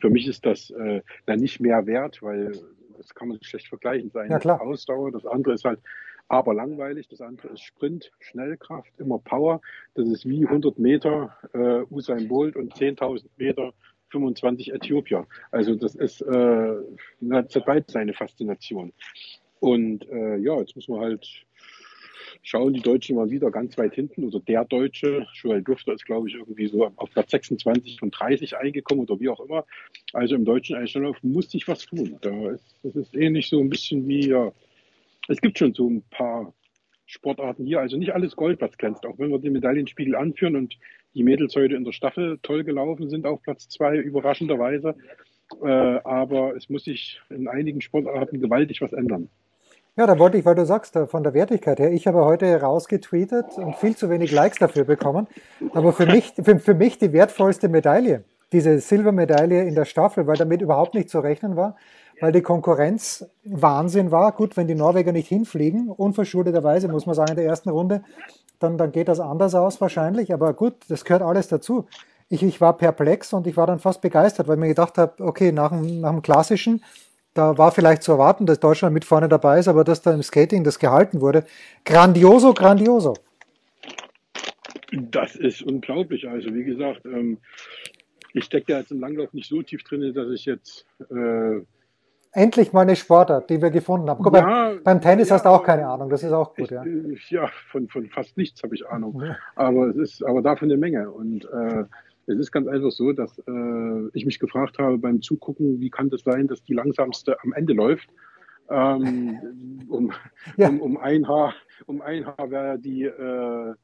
für 0.00 0.10
mich 0.10 0.26
ist 0.26 0.44
das 0.46 0.70
äh, 0.70 1.02
dann 1.26 1.40
nicht 1.40 1.60
mehr 1.60 1.86
wert, 1.86 2.22
weil 2.22 2.52
das 2.96 3.14
kann 3.14 3.28
man 3.28 3.42
schlecht 3.42 3.68
vergleichen. 3.68 4.10
sein. 4.10 4.30
Ja, 4.30 4.38
klar. 4.38 4.60
Ausdauer, 4.60 5.10
das 5.12 5.26
andere 5.26 5.54
ist 5.54 5.64
halt 5.64 5.80
aber 6.28 6.54
langweilig. 6.54 7.08
Das 7.08 7.20
andere 7.20 7.48
ist 7.48 7.62
Sprint, 7.62 8.10
Schnellkraft, 8.20 8.92
immer 8.98 9.18
Power. 9.18 9.60
Das 9.94 10.08
ist 10.08 10.26
wie 10.26 10.46
100 10.46 10.78
Meter 10.78 11.36
äh, 11.52 11.82
Usain 11.90 12.28
Bolt 12.28 12.56
und 12.56 12.74
10.000 12.74 13.26
Meter 13.36 13.72
25 14.10 14.72
Äthiopier. 14.72 15.26
Also 15.50 15.74
das 15.74 15.94
ist, 15.94 16.22
äh, 16.22 16.74
das 17.20 17.56
hat 17.56 17.66
beides 17.66 17.92
seine 17.92 18.14
Faszination. 18.14 18.92
Und 19.60 20.08
äh, 20.08 20.36
ja, 20.36 20.58
jetzt 20.60 20.76
muss 20.76 20.88
man 20.88 21.00
halt 21.00 21.26
schauen, 22.42 22.72
die 22.72 22.80
Deutschen 22.80 23.16
waren 23.16 23.30
wieder 23.30 23.50
ganz 23.50 23.76
weit 23.78 23.94
hinten 23.94 24.24
oder 24.24 24.40
der 24.40 24.64
Deutsche, 24.64 25.26
Joel 25.34 25.62
Dufter 25.62 25.94
ist 25.94 26.04
glaube 26.04 26.28
ich 26.28 26.34
irgendwie 26.34 26.66
so 26.66 26.90
auf 26.96 27.10
Platz 27.10 27.30
26 27.30 27.98
von 27.98 28.10
30 28.10 28.56
eingekommen 28.56 29.04
oder 29.04 29.18
wie 29.20 29.28
auch 29.28 29.40
immer. 29.40 29.64
Also 30.12 30.34
im 30.34 30.44
deutschen 30.44 30.76
Einstelllauf 30.76 31.22
muss 31.22 31.50
sich 31.50 31.66
was 31.68 31.86
tun. 31.86 32.18
Das 32.20 32.96
ist 32.96 33.14
ähnlich 33.14 33.48
so 33.48 33.60
ein 33.60 33.70
bisschen 33.70 34.06
wie, 34.08 34.28
ja, 34.28 34.52
es 35.28 35.40
gibt 35.40 35.58
schon 35.58 35.74
so 35.74 35.88
ein 35.88 36.02
paar 36.10 36.52
Sportarten 37.06 37.66
hier, 37.66 37.80
also 37.80 37.96
nicht 37.96 38.14
alles 38.14 38.34
Gold, 38.36 38.60
was 38.60 38.78
glänzt, 38.78 39.04
auch 39.06 39.18
wenn 39.18 39.30
wir 39.30 39.38
den 39.38 39.52
Medaillenspiegel 39.52 40.16
anführen 40.16 40.56
und 40.56 40.78
die 41.14 41.22
Mädels 41.22 41.54
heute 41.54 41.74
in 41.76 41.84
der 41.84 41.92
Staffel 41.92 42.38
toll 42.42 42.64
gelaufen 42.64 43.08
sind 43.08 43.26
auf 43.26 43.42
Platz 43.42 43.68
zwei, 43.68 43.96
überraschenderweise. 43.96 44.96
Äh, 45.62 45.66
aber 45.66 46.56
es 46.56 46.68
muss 46.70 46.84
sich 46.84 47.20
in 47.30 47.48
einigen 47.48 47.80
Sportarten 47.80 48.40
gewaltig 48.40 48.80
was 48.80 48.92
ändern. 48.92 49.28
Ja, 49.96 50.08
da 50.08 50.18
wollte 50.18 50.36
ich, 50.38 50.44
weil 50.44 50.56
du 50.56 50.66
sagst, 50.66 50.98
von 51.06 51.22
der 51.22 51.34
Wertigkeit 51.34 51.78
her, 51.78 51.92
ich 51.92 52.08
habe 52.08 52.24
heute 52.24 52.60
rausgetweetet 52.60 53.56
und 53.58 53.76
viel 53.76 53.94
zu 53.94 54.10
wenig 54.10 54.32
Likes 54.32 54.58
dafür 54.58 54.82
bekommen. 54.82 55.28
Aber 55.72 55.92
für 55.92 56.04
mich, 56.04 56.32
für, 56.42 56.58
für 56.58 56.74
mich 56.74 56.98
die 56.98 57.12
wertvollste 57.12 57.68
Medaille, 57.68 58.24
diese 58.50 58.80
Silbermedaille 58.80 59.62
in 59.62 59.76
der 59.76 59.84
Staffel, 59.84 60.26
weil 60.26 60.36
damit 60.36 60.62
überhaupt 60.62 60.94
nicht 60.94 61.10
zu 61.10 61.20
rechnen 61.20 61.54
war, 61.54 61.76
weil 62.20 62.32
die 62.32 62.42
Konkurrenz 62.42 63.24
Wahnsinn 63.44 64.10
war. 64.10 64.32
Gut, 64.32 64.56
wenn 64.56 64.66
die 64.66 64.74
Norweger 64.74 65.12
nicht 65.12 65.28
hinfliegen, 65.28 65.88
unverschuldeterweise, 65.88 66.88
muss 66.88 67.06
man 67.06 67.14
sagen, 67.14 67.30
in 67.30 67.36
der 67.36 67.46
ersten 67.46 67.70
Runde, 67.70 68.02
dann, 68.58 68.76
dann 68.76 68.90
geht 68.90 69.06
das 69.06 69.20
anders 69.20 69.54
aus 69.54 69.80
wahrscheinlich. 69.80 70.34
Aber 70.34 70.54
gut, 70.54 70.74
das 70.88 71.04
gehört 71.04 71.22
alles 71.22 71.46
dazu. 71.46 71.86
Ich, 72.28 72.42
ich 72.42 72.60
war 72.60 72.76
perplex 72.76 73.32
und 73.32 73.46
ich 73.46 73.56
war 73.56 73.68
dann 73.68 73.78
fast 73.78 74.00
begeistert, 74.00 74.48
weil 74.48 74.56
ich 74.56 74.60
mir 74.60 74.68
gedacht 74.68 74.98
habe, 74.98 75.22
okay, 75.22 75.52
nach 75.52 75.70
dem, 75.70 76.00
nach 76.00 76.10
dem 76.10 76.22
Klassischen, 76.22 76.82
da 77.34 77.58
war 77.58 77.72
vielleicht 77.72 78.02
zu 78.02 78.12
erwarten, 78.12 78.46
dass 78.46 78.60
Deutschland 78.60 78.94
mit 78.94 79.04
vorne 79.04 79.28
dabei 79.28 79.58
ist, 79.58 79.68
aber 79.68 79.84
dass 79.84 80.02
da 80.02 80.14
im 80.14 80.22
Skating 80.22 80.64
das 80.64 80.78
gehalten 80.78 81.20
wurde. 81.20 81.44
Grandioso, 81.84 82.54
grandioso. 82.54 83.14
Das 84.92 85.34
ist 85.34 85.62
unglaublich. 85.62 86.28
Also 86.28 86.54
wie 86.54 86.64
gesagt, 86.64 87.04
ähm, 87.04 87.38
ich 88.32 88.44
stecke 88.44 88.72
ja 88.72 88.78
jetzt 88.78 88.92
im 88.92 89.00
Langlauf 89.00 89.32
nicht 89.32 89.48
so 89.48 89.62
tief 89.62 89.82
drin, 89.82 90.14
dass 90.14 90.30
ich 90.30 90.44
jetzt 90.44 90.86
äh, 91.10 91.60
Endlich 92.36 92.72
mal 92.72 92.80
eine 92.80 92.96
Sportart, 92.96 93.48
die 93.48 93.62
wir 93.62 93.70
gefunden 93.70 94.10
haben. 94.10 94.20
Guck, 94.20 94.34
ja, 94.34 94.40
beim, 94.42 94.82
beim, 94.82 95.00
Tennis 95.00 95.28
ja, 95.28 95.36
hast 95.36 95.44
du 95.44 95.50
auch 95.50 95.62
keine 95.62 95.86
Ahnung, 95.86 96.10
das 96.10 96.24
ist 96.24 96.32
auch 96.32 96.52
gut, 96.52 96.64
ich, 96.64 96.70
ja. 96.70 96.84
Ja, 97.28 97.48
von, 97.70 97.88
von 97.88 98.08
fast 98.10 98.36
nichts 98.36 98.60
habe 98.64 98.74
ich 98.74 98.84
Ahnung. 98.88 99.22
Aber 99.54 99.86
es 99.86 99.96
ist 99.96 100.24
aber 100.24 100.42
davon 100.42 100.68
eine 100.68 100.76
Menge. 100.76 101.12
Und 101.12 101.44
äh, 101.44 101.84
es 102.26 102.38
ist 102.38 102.52
ganz 102.52 102.66
einfach 102.68 102.90
so, 102.90 103.12
dass 103.12 103.38
äh, 103.38 104.08
ich 104.12 104.24
mich 104.24 104.38
gefragt 104.38 104.78
habe 104.78 104.98
beim 104.98 105.22
Zugucken, 105.22 105.80
wie 105.80 105.90
kann 105.90 106.10
das 106.10 106.22
sein, 106.22 106.46
dass 106.46 106.62
die 106.62 106.74
langsamste 106.74 107.36
am 107.42 107.52
Ende 107.52 107.74
läuft. 107.74 108.08
Ähm, 108.70 109.84
um, 109.88 110.12
ja. 110.56 110.68
um, 110.68 110.80
um, 110.80 110.96
ein 110.96 111.28
Haar, 111.28 111.54
um 111.86 112.00
ein 112.00 112.26
Haar 112.26 112.50
wäre 112.50 112.78
die, 112.78 113.04
äh, 113.04 113.74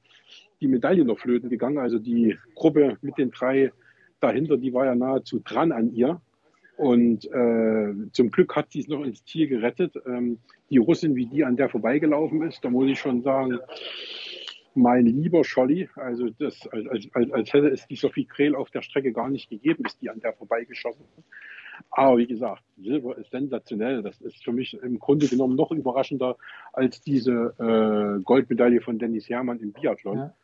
die 0.60 0.68
Medaille 0.68 1.04
noch 1.04 1.18
flöten 1.18 1.50
gegangen. 1.50 1.78
Also 1.78 1.98
die 1.98 2.36
Gruppe 2.54 2.96
mit 3.02 3.18
den 3.18 3.30
drei 3.30 3.72
dahinter, 4.20 4.56
die 4.56 4.72
war 4.72 4.86
ja 4.86 4.94
nahezu 4.94 5.40
dran 5.40 5.72
an 5.72 5.92
ihr. 5.92 6.20
Und 6.76 7.26
äh, 7.26 7.92
zum 8.12 8.30
Glück 8.30 8.56
hat 8.56 8.72
sie 8.72 8.80
es 8.80 8.88
noch 8.88 9.04
ins 9.04 9.22
Ziel 9.24 9.48
gerettet. 9.48 9.96
Ähm, 10.06 10.38
die 10.70 10.78
Russin, 10.78 11.14
wie 11.14 11.26
die 11.26 11.44
an 11.44 11.56
der 11.56 11.68
vorbeigelaufen 11.68 12.40
ist, 12.42 12.64
da 12.64 12.70
muss 12.70 12.88
ich 12.88 12.98
schon 12.98 13.22
sagen, 13.22 13.58
mein 14.80 15.06
lieber 15.06 15.44
Scholli, 15.44 15.88
also 15.94 16.30
das, 16.38 16.66
als, 16.68 16.86
als, 17.14 17.32
als 17.32 17.52
hätte 17.52 17.68
es 17.68 17.86
die 17.86 17.96
Sophie 17.96 18.24
Krehl 18.24 18.54
auf 18.54 18.70
der 18.70 18.82
Strecke 18.82 19.12
gar 19.12 19.28
nicht 19.28 19.50
gegeben, 19.50 19.84
ist 19.84 20.00
die 20.00 20.10
an 20.10 20.20
der 20.20 20.32
vorbeigeschossen. 20.32 21.04
Aber 21.90 22.18
wie 22.18 22.26
gesagt, 22.26 22.62
Silber 22.76 23.16
ist 23.16 23.30
sensationell. 23.30 24.02
Das 24.02 24.20
ist 24.20 24.44
für 24.44 24.52
mich 24.52 24.74
im 24.82 24.98
Grunde 24.98 25.28
genommen 25.28 25.56
noch 25.56 25.70
überraschender 25.70 26.36
als 26.72 27.00
diese 27.00 27.54
äh, 27.58 28.22
Goldmedaille 28.22 28.80
von 28.80 28.98
Dennis 28.98 29.28
Herrmann 29.28 29.60
im 29.60 29.72
Biathlon. 29.72 30.18
Ja. 30.18 30.34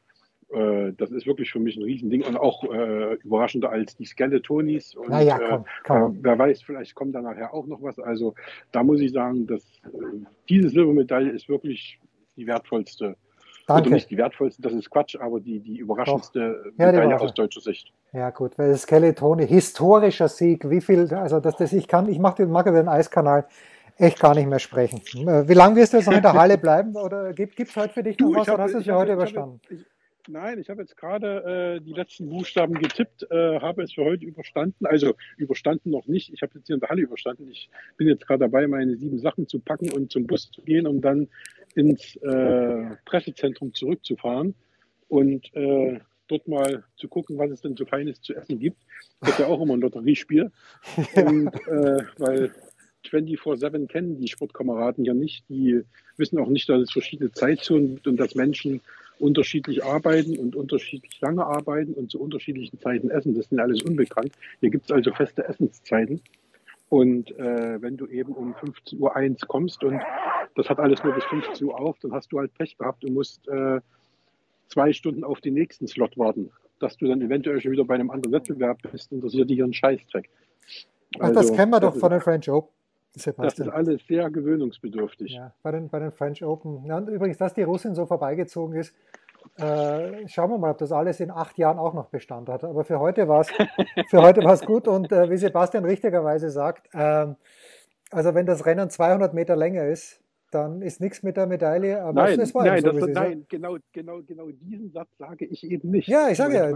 Äh, 0.51 0.93
das 0.97 1.11
ist 1.11 1.27
wirklich 1.27 1.51
für 1.51 1.59
mich 1.59 1.77
ein 1.77 1.83
Riesending 1.83 2.23
und 2.23 2.37
auch 2.37 2.65
äh, 2.65 3.15
überraschender 3.17 3.71
als 3.71 3.97
die 3.97 4.07
Skeletonis. 4.07 4.95
Und 4.95 5.11
naja, 5.11 5.39
komm, 5.39 5.65
komm. 5.85 6.17
Äh, 6.17 6.19
wer 6.23 6.39
weiß, 6.39 6.63
vielleicht 6.63 6.95
kommt 6.95 7.15
da 7.15 7.21
nachher 7.21 7.53
auch 7.53 7.67
noch 7.67 7.83
was. 7.83 7.99
Also 7.99 8.35
da 8.73 8.83
muss 8.83 9.01
ich 9.01 9.13
sagen, 9.13 9.47
dass 9.47 9.63
äh, 9.85 9.89
diese 10.49 10.69
Silbermedaille 10.71 11.31
ist 11.31 11.49
wirklich 11.49 12.01
die 12.37 12.47
wertvollste 12.47 13.17
Danke. 13.67 13.91
Nicht 13.91 14.11
die 14.11 14.17
wertvollste, 14.17 14.63
das 14.63 14.73
ist 14.73 14.91
Quatsch, 14.91 15.17
aber 15.17 15.41
die, 15.41 15.59
die 15.59 15.79
überraschendste 15.79 16.73
ja, 16.79 16.87
Medaille 16.87 17.21
aus 17.21 17.35
deutscher 17.35 17.61
Sicht. 17.61 17.93
Ja, 18.13 18.31
gut, 18.31 18.57
weil 18.59 18.77
Skeletone, 18.77 19.45
historischer 19.45 20.29
Sieg, 20.29 20.71
wie 20.71 20.81
viel, 20.81 21.13
also 21.13 21.41
dass 21.41 21.57
das 21.57 21.73
ich 21.73 21.89
kann, 21.89 22.09
ich 22.09 22.21
mache 22.21 22.37
den, 22.37 22.51
mag 22.51 22.67
über 22.67 22.79
den 22.79 22.89
Eiskanal 22.89 23.47
echt 23.99 24.21
gar 24.21 24.35
nicht 24.37 24.49
mehr 24.49 24.61
sprechen. 24.61 25.01
Äh, 25.27 25.49
wie 25.49 25.55
lange 25.55 25.77
wirst 25.77 25.93
du 25.93 25.97
jetzt 25.97 26.07
noch 26.07 26.17
in 26.17 26.23
der 26.23 26.35
Halle 26.35 26.59
bleiben? 26.59 26.95
Oder 26.95 27.33
gibt 27.33 27.59
es 27.59 27.75
heute 27.75 27.93
für 27.93 28.03
dich 28.05 28.19
noch 28.19 28.29
du, 28.29 28.35
was? 28.37 28.47
Hab, 28.47 28.55
oder 28.55 28.63
hast 28.65 28.75
du 28.75 28.79
es 28.79 28.85
für 28.85 28.95
heute 28.95 29.15
überstanden? 29.15 29.61
Ich, 29.69 29.85
Nein, 30.29 30.59
ich 30.59 30.69
habe 30.71 30.83
jetzt 30.83 30.97
gerade 30.97 31.77
äh, 31.77 31.81
die 31.81 31.93
letzten 31.93 32.29
Buchstaben 32.29 32.75
getippt, 32.75 33.31
äh, 33.31 33.61
habe 33.61 33.83
es 33.83 33.93
für 33.93 34.05
heute 34.05 34.25
überstanden. 34.25 34.85
Also 34.87 35.15
überstanden 35.37 35.91
noch 35.91 36.07
nicht. 36.07 36.33
Ich 36.33 36.43
habe 36.43 36.53
jetzt 36.57 36.67
hier 36.67 36.75
in 36.75 36.81
der 36.81 36.89
Halle 36.89 37.03
überstanden. 37.03 37.49
Ich 37.49 37.71
bin 37.97 38.09
jetzt 38.09 38.27
gerade 38.27 38.41
dabei, 38.41 38.67
meine 38.67 38.97
sieben 38.97 39.19
Sachen 39.19 39.47
zu 39.47 39.61
packen 39.61 39.93
und 39.93 40.11
zum 40.11 40.27
Bus 40.27 40.51
zu 40.51 40.63
gehen, 40.63 40.87
um 40.87 41.01
dann 41.01 41.29
ins 41.77 42.17
äh, 42.17 42.97
Pressezentrum 43.05 43.75
zurückzufahren 43.75 44.55
und 45.09 45.55
äh, 45.55 46.01
dort 46.29 46.49
mal 46.49 46.85
zu 46.97 47.09
gucken, 47.09 47.39
was 47.39 47.51
es 47.51 47.61
denn 47.61 47.77
so 47.77 47.85
Feines 47.85 48.21
zu 48.21 48.35
essen 48.35 48.59
gibt. 48.59 48.79
Das 49.21 49.31
ist 49.31 49.39
ja 49.39 49.47
auch 49.47 49.61
immer 49.61 49.75
ein 49.75 49.81
Lotteriespiel. 49.81 50.51
Und 51.15 51.55
äh, 51.69 52.05
weil 52.19 52.51
24-7 53.05 53.87
kennen 53.87 54.19
die 54.19 54.29
Sportkameraden 54.29 55.05
ja 55.05 55.15
nicht. 55.15 55.45
Die 55.49 55.83
wissen 56.17 56.39
auch 56.39 56.49
nicht, 56.49 56.69
dass 56.69 56.81
es 56.81 56.91
verschiedene 56.91 57.31
Zeitzonen 57.31 57.95
gibt 57.95 58.07
und 58.09 58.17
dass 58.17 58.35
Menschen 58.35 58.81
unterschiedlich 59.19 59.85
arbeiten 59.85 60.39
und 60.39 60.57
unterschiedlich 60.57 61.21
lange 61.21 61.45
arbeiten 61.45 61.95
und 61.95 62.11
zu 62.11 62.21
unterschiedlichen 62.21 62.81
Zeiten 62.81 63.11
essen. 63.11 63.35
Das 63.35 63.47
ist 63.47 63.59
alles 63.59 63.83
unbekannt. 63.83 64.33
Hier 64.61 64.71
gibt 64.71 64.87
es 64.87 64.91
also 64.91 65.13
feste 65.13 65.47
Essenszeiten. 65.47 66.21
Und 66.89 67.37
äh, 67.39 67.83
wenn 67.83 67.97
du 67.97 68.07
eben 68.07 68.33
um 68.33 68.55
15.01 68.55 69.43
Uhr 69.43 69.49
kommst 69.49 69.83
und 69.83 70.01
das 70.55 70.69
hat 70.69 70.79
alles 70.79 71.03
nur 71.03 71.15
bis 71.15 71.25
15 71.25 71.67
Uhr 71.67 71.79
auf, 71.79 71.99
dann 72.01 72.13
hast 72.13 72.33
du 72.33 72.39
halt 72.39 72.55
Pech 72.55 72.79
gehabt 72.79 73.05
und 73.05 73.13
musst 73.13 73.47
äh, 73.49 73.81
zwei 74.69 74.93
Stunden 74.93 75.25
auf 75.25 75.41
den 75.41 75.55
nächsten 75.55 75.87
Slot 75.87 76.17
warten. 76.17 76.51
Dass 76.79 76.97
du 76.97 77.07
dann 77.07 77.21
eventuell 77.23 77.61
schon 77.61 77.73
wieder 77.73 77.85
bei 77.85 77.95
einem 77.95 78.11
anderen 78.11 78.33
Wettbewerb 78.33 78.79
bist, 78.91 79.11
interessiert 79.11 79.51
dich 79.51 79.63
ein 79.63 79.73
Scheißdreck. 79.73 80.29
Ach, 81.19 81.29
das 81.29 81.37
also, 81.37 81.55
kennen 81.55 81.73
wir 81.73 81.81
doch 81.81 81.97
von 81.97 82.11
den 82.11 82.21
French 82.21 82.51
Open. 82.51 82.71
Das 83.15 83.59
ist 83.59 83.69
alles 83.69 84.07
sehr 84.07 84.29
gewöhnungsbedürftig. 84.31 85.33
Ja, 85.33 85.55
bei 85.63 85.73
den, 85.73 85.89
bei 85.89 85.99
den 85.99 86.13
French 86.13 86.45
Open. 86.45 86.85
Ja, 86.85 86.99
und 86.99 87.09
übrigens, 87.09 87.39
dass 87.39 87.55
die 87.55 87.63
Russin 87.63 87.95
so 87.95 88.05
vorbeigezogen 88.05 88.77
ist, 88.77 88.95
äh, 89.57 90.29
schauen 90.29 90.51
wir 90.51 90.59
mal, 90.59 90.71
ob 90.71 90.79
das 90.79 90.93
alles 90.93 91.21
in 91.21 91.31
acht 91.31 91.59
Jahren 91.59 91.79
auch 91.79 91.95
noch 91.95 92.09
Bestand 92.09 92.49
hat. 92.49 92.65
Aber 92.65 92.85
für 92.85 92.99
heute 92.99 93.29
war 93.29 93.41
es 93.41 93.49
für 94.11 94.23
heute 94.23 94.43
war 94.45 94.55
es 94.55 94.63
gut. 94.63 94.89
Und 94.89 95.13
äh, 95.13 95.31
wie 95.31 95.37
Sebastian 95.37 95.85
richtigerweise 95.85 96.51
sagt, 96.51 96.89
äh, 96.95 97.27
also 98.11 98.35
wenn 98.35 98.47
das 98.47 98.67
Rennen 98.67 98.91
200 98.91 99.35
Meter 99.35 99.57
länger 99.57 99.87
ist, 99.87 100.21
dann 100.51 100.83
ist 100.83 101.01
nichts 101.01 101.23
mit 101.23 101.37
der 101.37 101.47
Medaille. 101.47 102.03
Aber 102.03 102.23
nein, 102.23 102.41
es 102.41 102.55
war 102.55 102.65
nein, 102.65 102.83
so, 102.83 102.93
das, 102.93 103.09
nein 103.09 103.47
genau, 103.49 103.77
genau, 103.93 104.21
genau 104.23 104.49
diesen 104.51 104.91
Satz 104.91 105.09
sage 105.19 105.45
ich 105.45 105.65
eben 105.65 105.91
nicht. 105.91 106.09
Ja, 106.09 106.29
ich 106.31 106.37
sage 106.37 106.55
ja. 106.55 106.73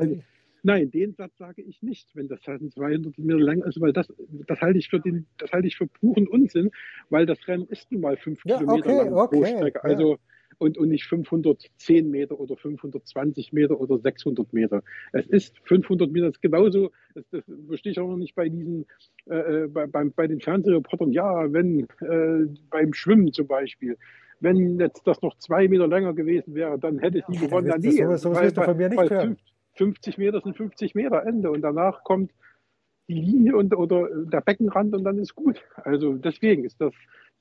Nein, 0.63 0.91
den 0.91 1.15
Satz 1.15 1.39
sage 1.39 1.63
ich 1.63 1.83
nicht, 1.83 2.15
wenn 2.15 2.29
das 2.29 2.41
halt 2.47 2.61
200 2.73 3.17
Meter 3.19 3.39
lang 3.39 3.63
ist, 3.63 3.81
weil 3.81 3.93
das, 3.93 4.13
das 4.47 4.61
halte 4.61 4.79
ich 4.79 4.91
für 4.91 5.01
den, 5.01 5.27
das 5.39 5.53
halte 5.53 5.67
ich 5.67 5.77
für 5.77 5.87
puren 5.87 6.29
Unsinn, 6.29 6.71
weil 7.09 7.25
das 7.25 7.39
Rennen 7.49 7.67
ist 7.69 7.91
nun 7.91 8.03
mal 8.03 8.17
fünf 8.19 8.45
ja, 8.45 8.59
Kilometer 8.59 8.91
okay, 8.91 8.97
lang 8.97 9.15
okay, 9.15 9.37
pro 9.39 9.47
Strecke. 9.47 9.85
Also, 9.85 10.13
ja. 10.13 10.19
Und, 10.61 10.77
und 10.77 10.91
nicht 10.91 11.07
510 11.07 12.11
Meter 12.11 12.39
oder 12.39 12.57
520 12.57 13.53
Meter 13.53 13.81
oder 13.81 13.99
600 13.99 14.53
Meter. 14.53 14.83
Es 15.13 15.27
ist 15.27 15.59
500 15.65 16.11
Meter, 16.13 16.27
das 16.27 16.37
ist 16.37 16.43
genauso, 16.43 16.91
das, 17.15 17.25
das 17.31 17.43
verstehe 17.67 17.93
ich 17.93 17.99
auch 17.99 18.09
noch 18.09 18.19
nicht 18.19 18.35
bei 18.35 18.49
diesen, 18.49 18.87
äh, 19.27 19.65
äh 19.65 19.67
bei, 19.69 19.87
bei, 19.87 20.05
bei 20.05 20.27
den 20.27 20.41
Fernsehreportern, 20.41 21.13
ja, 21.13 21.51
wenn 21.53 21.89
äh, 22.01 22.55
beim 22.71 22.93
Schwimmen 22.93 23.33
zum 23.33 23.47
Beispiel, 23.47 23.97
wenn 24.41 24.79
jetzt 24.79 25.07
das 25.07 25.23
noch 25.23 25.37
zwei 25.39 25.67
Meter 25.67 25.89
länger 25.89 26.13
gewesen 26.13 26.55
wäre, 26.55 26.79
dann 26.79 26.99
hätte 26.99 27.23
sie 27.29 27.39
gewonnen. 27.39 27.69
Das, 27.69 27.81
das, 27.81 28.23
so, 28.23 28.35
so 28.35 28.41
wirst 28.41 28.57
du 28.57 28.63
von 28.63 28.77
mir 28.77 28.89
nicht 28.91 29.11
hören. 29.11 29.39
50 29.77 30.19
Meter 30.19 30.43
sind 30.43 30.57
50 30.57 30.95
Meter 30.95 31.25
Ende 31.25 31.51
und 31.51 31.63
danach 31.63 32.05
kommt 32.05 32.33
die 33.09 33.21
Linie 33.21 33.57
und, 33.57 33.75
oder 33.75 34.09
der 34.27 34.43
Beckenrand 34.43 34.95
und 34.95 35.05
dann 35.05 35.19
ist 35.19 35.35
gut. 35.35 35.63
Also 35.77 36.15
deswegen 36.15 36.65
ist 36.65 36.81
das, 36.81 36.93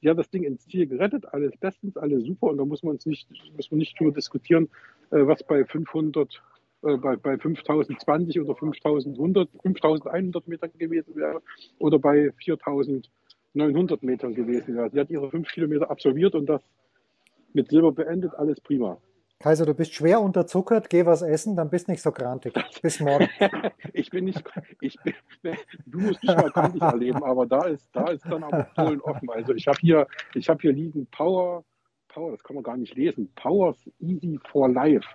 die 0.01 0.09
hat 0.09 0.17
das 0.17 0.29
Ding 0.29 0.43
ins 0.43 0.65
Ziel 0.67 0.87
gerettet, 0.87 1.25
alles 1.33 1.55
bestens, 1.57 1.97
alles 1.97 2.23
super 2.23 2.47
und 2.47 2.57
da 2.57 2.65
muss 2.65 2.83
man 2.83 2.93
uns 2.93 3.05
nicht, 3.05 3.27
muss 3.55 3.69
man 3.71 3.79
nicht 3.79 3.99
drüber 3.99 4.11
diskutieren, 4.11 4.69
äh, 5.11 5.25
was 5.25 5.43
bei 5.43 5.65
500, 5.65 6.41
äh, 6.83 6.97
bei, 6.97 7.15
bei 7.15 7.37
5020 7.37 8.39
oder 8.39 8.55
5100, 8.55 9.49
5100 9.61 10.47
Metern 10.47 10.71
gewesen 10.77 11.15
wäre 11.15 11.41
oder 11.79 11.99
bei 11.99 12.31
4900 12.43 14.03
Metern 14.03 14.33
gewesen 14.33 14.75
wäre. 14.75 14.89
Sie 14.89 14.99
hat 14.99 15.09
ihre 15.09 15.29
fünf 15.29 15.49
Kilometer 15.49 15.89
absolviert 15.91 16.35
und 16.35 16.47
das 16.47 16.61
mit 17.53 17.69
Silber 17.69 17.91
beendet, 17.91 18.33
alles 18.35 18.61
prima. 18.61 18.99
Kaiser, 19.41 19.65
du 19.65 19.73
bist 19.73 19.93
schwer 19.93 20.19
unterzuckert, 20.19 20.89
geh 20.89 21.05
was 21.05 21.21
essen, 21.21 21.55
dann 21.55 21.69
bist 21.69 21.87
nicht 21.87 22.01
so 22.01 22.11
grantig. 22.11 22.53
Bis 22.81 22.99
morgen. 22.99 23.29
ich 23.93 24.09
bin 24.09 24.25
nicht, 24.25 24.43
ich 24.81 24.97
bin, 25.41 25.55
du 25.85 25.99
musst 25.99 26.21
mich 26.21 26.35
mal 26.35 26.51
kantig 26.51 26.81
erleben, 26.81 27.23
aber 27.23 27.45
da 27.45 27.65
ist, 27.67 27.87
da 27.93 28.09
ist 28.09 28.25
dann 28.25 28.43
auch 28.43 28.73
Polen 28.75 28.99
offen. 28.99 29.29
Also 29.29 29.53
ich 29.53 29.65
habe 29.67 29.77
hier, 29.79 30.07
ich 30.35 30.49
habe 30.49 30.59
hier 30.61 30.73
liegen 30.73 31.07
Power, 31.07 31.63
Power, 32.09 32.31
das 32.31 32.43
kann 32.43 32.55
man 32.55 32.63
gar 32.63 32.75
nicht 32.75 32.95
lesen, 32.95 33.31
Powers 33.35 33.77
Easy 34.01 34.37
for 34.51 34.67
Life. 34.67 35.07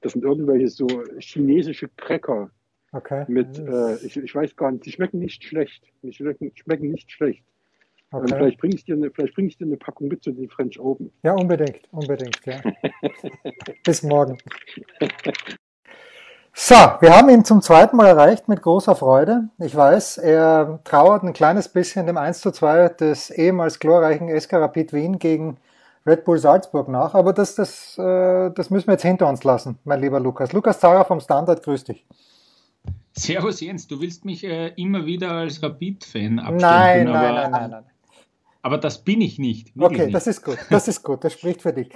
Das 0.00 0.12
sind 0.12 0.24
irgendwelche 0.24 0.68
so 0.68 0.86
chinesische 1.18 1.88
Cracker. 1.88 2.50
Okay. 2.92 3.26
Mit, 3.28 3.58
äh, 3.58 3.96
ich, 3.96 4.16
ich 4.16 4.34
weiß 4.34 4.56
gar 4.56 4.70
nicht, 4.70 4.86
die 4.86 4.92
schmecken 4.92 5.18
nicht 5.18 5.44
schlecht. 5.44 5.84
Die 6.02 6.12
schmecken, 6.14 6.52
schmecken 6.54 6.90
nicht 6.90 7.12
schlecht. 7.12 7.44
Okay. 8.10 8.26
Ähm, 8.30 8.38
vielleicht 8.38 8.58
bringe 8.58 8.74
ich, 8.74 8.84
dir 8.84 8.94
eine- 8.94 9.10
vielleicht 9.10 9.34
bring 9.34 9.46
ich 9.46 9.56
dir 9.56 9.66
eine 9.66 9.76
Packung 9.76 10.08
mit 10.08 10.22
zu 10.22 10.32
den 10.32 10.48
French 10.48 10.78
Open. 10.80 11.10
Ja, 11.22 11.32
unbedingt, 11.34 11.80
unbedingt, 11.92 12.38
ja. 12.46 12.60
Bis 13.84 14.02
morgen. 14.02 14.38
So, 16.54 16.74
wir 16.74 17.16
haben 17.16 17.28
ihn 17.28 17.44
zum 17.44 17.62
zweiten 17.62 17.96
Mal 17.96 18.08
erreicht 18.08 18.48
mit 18.48 18.62
großer 18.62 18.96
Freude. 18.96 19.48
Ich 19.58 19.76
weiß, 19.76 20.18
er 20.18 20.80
trauert 20.82 21.22
ein 21.22 21.32
kleines 21.32 21.68
bisschen 21.68 22.06
dem 22.06 22.16
1 22.16 22.40
zu 22.40 22.50
2 22.50 22.88
des 22.88 23.30
ehemals 23.30 23.78
glorreichen 23.78 24.28
SK 24.40 24.54
Rapid 24.54 24.92
Wien 24.92 25.18
gegen 25.20 25.58
Red 26.04 26.24
Bull 26.24 26.38
Salzburg 26.38 26.88
nach, 26.88 27.14
aber 27.14 27.32
das, 27.32 27.54
das, 27.54 27.96
äh, 27.98 28.50
das 28.54 28.70
müssen 28.70 28.86
wir 28.88 28.94
jetzt 28.94 29.02
hinter 29.02 29.28
uns 29.28 29.44
lassen, 29.44 29.78
mein 29.84 30.00
lieber 30.00 30.18
Lukas. 30.18 30.52
Lukas 30.52 30.80
Zara 30.80 31.04
vom 31.04 31.20
Standard, 31.20 31.62
grüß 31.62 31.84
dich. 31.84 32.06
Servus 33.12 33.60
Jens, 33.60 33.86
du 33.86 34.00
willst 34.00 34.24
mich 34.24 34.42
äh, 34.42 34.68
immer 34.76 35.04
wieder 35.06 35.30
als 35.32 35.62
Rapid-Fan 35.62 36.38
abstempeln, 36.38 36.58
Nein, 36.60 37.08
aber, 37.08 37.18
nein, 37.18 37.34
nein, 37.34 37.50
nein, 37.50 37.70
nein. 37.70 37.84
Aber 38.68 38.76
das 38.76 38.98
bin 38.98 39.22
ich 39.22 39.38
nicht. 39.38 39.72
Okay, 39.78 40.04
nicht. 40.04 40.14
das 40.14 40.26
ist 40.26 40.44
gut, 40.44 40.58
das 40.68 40.88
ist 40.88 41.02
gut, 41.02 41.24
das 41.24 41.32
spricht 41.32 41.62
für 41.62 41.72
dich. 41.72 41.88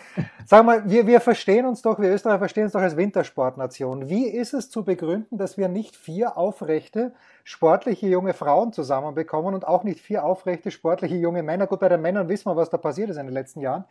Sag 0.46 0.64
mal, 0.64 0.88
wir, 0.88 1.06
wir 1.06 1.20
verstehen 1.20 1.66
uns 1.66 1.82
doch, 1.82 1.98
wir 1.98 2.10
Österreicher 2.10 2.38
verstehen 2.38 2.64
uns 2.64 2.72
doch 2.72 2.80
als 2.80 2.96
Wintersportnation. 2.96 4.08
Wie 4.08 4.26
ist 4.26 4.54
es 4.54 4.70
zu 4.70 4.82
begründen, 4.82 5.36
dass 5.36 5.58
wir 5.58 5.68
nicht 5.68 5.94
vier 5.94 6.38
aufrechte, 6.38 7.12
sportliche 7.44 8.06
junge 8.06 8.32
Frauen 8.32 8.72
zusammenbekommen 8.72 9.54
und 9.54 9.68
auch 9.68 9.84
nicht 9.84 10.00
vier 10.00 10.24
aufrechte, 10.24 10.70
sportliche 10.70 11.16
junge 11.16 11.42
Männer? 11.42 11.66
Gut, 11.66 11.80
bei 11.80 11.90
den 11.90 12.00
Männern 12.00 12.30
wissen 12.30 12.46
wir, 12.46 12.56
was 12.56 12.70
da 12.70 12.78
passiert 12.78 13.10
ist 13.10 13.18
in 13.18 13.26
den 13.26 13.34
letzten 13.34 13.60
Jahren. 13.60 13.84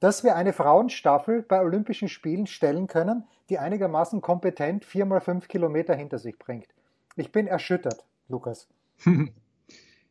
Dass 0.00 0.24
wir 0.24 0.34
eine 0.34 0.52
Frauenstaffel 0.52 1.42
bei 1.42 1.60
Olympischen 1.60 2.08
Spielen 2.08 2.48
stellen 2.48 2.88
können, 2.88 3.28
die 3.48 3.60
einigermaßen 3.60 4.20
kompetent 4.20 4.84
vier 4.84 5.06
mal 5.06 5.20
fünf 5.20 5.46
Kilometer 5.46 5.94
hinter 5.94 6.18
sich 6.18 6.36
bringt. 6.36 6.66
Ich 7.14 7.30
bin 7.30 7.46
erschüttert, 7.46 8.04
Lukas. 8.28 8.66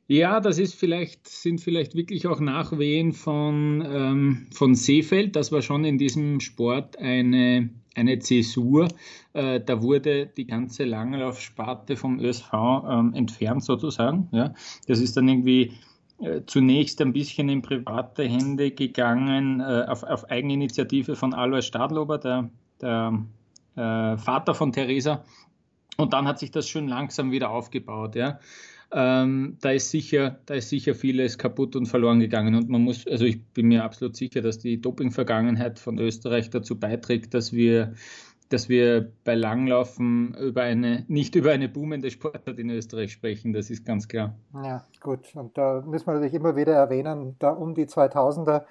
Ja, 0.07 0.41
das 0.41 0.59
ist 0.59 0.75
vielleicht, 0.75 1.27
sind 1.29 1.61
vielleicht 1.61 1.95
wirklich 1.95 2.27
auch 2.27 2.41
Nachwehen 2.41 3.13
von, 3.13 3.83
ähm, 3.87 4.47
von 4.51 4.75
Seefeld. 4.75 5.35
Das 5.35 5.51
war 5.51 5.61
schon 5.61 5.85
in 5.85 5.97
diesem 5.97 6.41
Sport 6.41 6.97
eine, 6.99 7.69
eine 7.95 8.19
Zäsur. 8.19 8.89
Äh, 9.31 9.61
da 9.61 9.81
wurde 9.81 10.27
die 10.27 10.45
ganze 10.45 10.83
Langlaufsparte 10.83 11.95
vom 11.95 12.19
ÖSV 12.19 12.51
ähm, 12.53 13.13
entfernt 13.13 13.63
sozusagen. 13.63 14.27
Ja. 14.33 14.53
Das 14.87 14.99
ist 14.99 15.15
dann 15.15 15.29
irgendwie 15.29 15.71
äh, 16.19 16.41
zunächst 16.47 17.01
ein 17.01 17.13
bisschen 17.13 17.47
in 17.47 17.61
private 17.61 18.23
Hände 18.23 18.71
gegangen, 18.71 19.61
äh, 19.61 19.85
auf, 19.87 20.03
auf 20.03 20.29
Eigeninitiative 20.29 21.15
von 21.15 21.33
Alois 21.33 21.61
Stadlober, 21.61 22.17
der, 22.17 22.49
der 22.81 23.25
äh, 23.77 24.17
Vater 24.17 24.53
von 24.53 24.73
Theresa. 24.73 25.23
Und 25.95 26.11
dann 26.11 26.27
hat 26.27 26.39
sich 26.39 26.51
das 26.51 26.67
schön 26.67 26.89
langsam 26.89 27.31
wieder 27.31 27.51
aufgebaut. 27.51 28.15
Ja. 28.15 28.39
Ähm, 28.95 29.57
da 29.61 29.71
ist 29.71 29.89
sicher, 29.89 30.37
da 30.45 30.53
ist 30.53 30.69
sicher 30.69 30.93
vieles 30.93 31.37
kaputt 31.37 31.75
und 31.75 31.87
verloren 31.87 32.19
gegangen. 32.19 32.53
Und 32.53 32.69
man 32.69 32.81
muss, 32.81 33.07
also 33.07 33.25
ich 33.25 33.43
bin 33.43 33.67
mir 33.67 33.83
absolut 33.83 34.15
sicher, 34.15 34.41
dass 34.41 34.59
die 34.59 34.79
Doping-Vergangenheit 34.79 35.79
von 35.79 35.97
Österreich 35.97 36.51
dazu 36.51 36.79
beiträgt, 36.79 37.33
dass 37.33 37.53
wir, 37.53 37.93
dass 38.49 38.69
wir 38.69 39.11
bei 39.23 39.33
Langlaufen 39.33 40.35
über 40.35 40.61
eine, 40.61 41.05
nicht 41.07 41.33
über 41.33 41.51
eine 41.51 41.69
boomende 41.69 42.11
Sportart 42.11 42.59
in 42.59 42.69
Österreich 42.69 43.11
sprechen. 43.11 43.51
Das 43.51 43.71
ist 43.71 43.83
ganz 43.83 44.07
klar. 44.07 44.35
Ja, 44.53 44.85
gut. 45.01 45.35
Und 45.35 45.57
da 45.57 45.81
müssen 45.81 46.05
wir 46.05 46.13
natürlich 46.13 46.35
immer 46.35 46.55
wieder 46.55 46.73
erwähnen, 46.73 47.35
da 47.39 47.49
um 47.49 47.73
die 47.73 47.85
2000er 47.85 48.63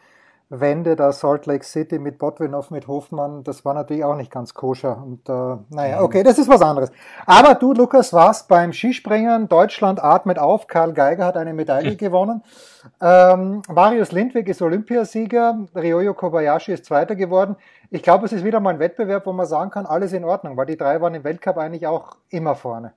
Wende, 0.55 0.97
da 0.97 1.13
Salt 1.13 1.47
Lake 1.47 1.65
City 1.65 1.99
mit 1.99 2.19
Botwinow, 2.19 2.71
mit 2.71 2.87
Hofmann, 2.87 3.43
das 3.43 3.65
war 3.65 3.73
natürlich 3.73 4.05
auch 4.05 4.17
nicht 4.17 4.31
ganz 4.31 4.53
koscher. 4.53 5.03
Und 5.03 5.27
äh, 5.27 5.57
naja, 5.75 6.03
okay, 6.03 6.23
das 6.23 6.39
ist 6.39 6.49
was 6.49 6.61
anderes. 6.61 6.93
Aber 7.25 7.55
du, 7.55 7.73
Lukas, 7.73 8.13
warst 8.13 8.49
beim 8.49 8.75
Skispringen. 8.75 9.49
Deutschland 9.49 10.03
atmet 10.03 10.39
auf. 10.39 10.67
Karl 10.67 10.93
Geiger 10.93 11.25
hat 11.25 11.39
eine 11.39 11.55
Medaille 11.55 11.97
gewonnen. 11.97 12.43
Ähm, 13.01 13.63
Marius 13.73 14.13
Lindwig 14.13 14.47
ist 14.49 14.61
Olympiasieger. 14.61 15.67
Ryoyo 15.75 16.13
Kobayashi 16.13 16.73
ist 16.73 16.85
Zweiter 16.85 17.17
geworden. 17.17 17.57
Ich 17.91 18.03
glaube, 18.03 18.27
es 18.27 18.33
ist 18.33 18.45
wieder 18.45 18.61
mal 18.61 18.75
ein 18.75 18.79
Wettbewerb, 18.79 19.25
wo 19.25 19.33
man 19.33 19.47
sagen 19.47 19.71
kann, 19.71 19.87
alles 19.87 20.13
in 20.13 20.25
Ordnung, 20.25 20.59
weil 20.59 20.67
die 20.67 20.77
drei 20.77 21.01
waren 21.01 21.15
im 21.15 21.25
Weltcup 21.25 21.57
eigentlich 21.57 21.87
auch 21.87 22.17
immer 22.29 22.57
vorne. 22.57 22.93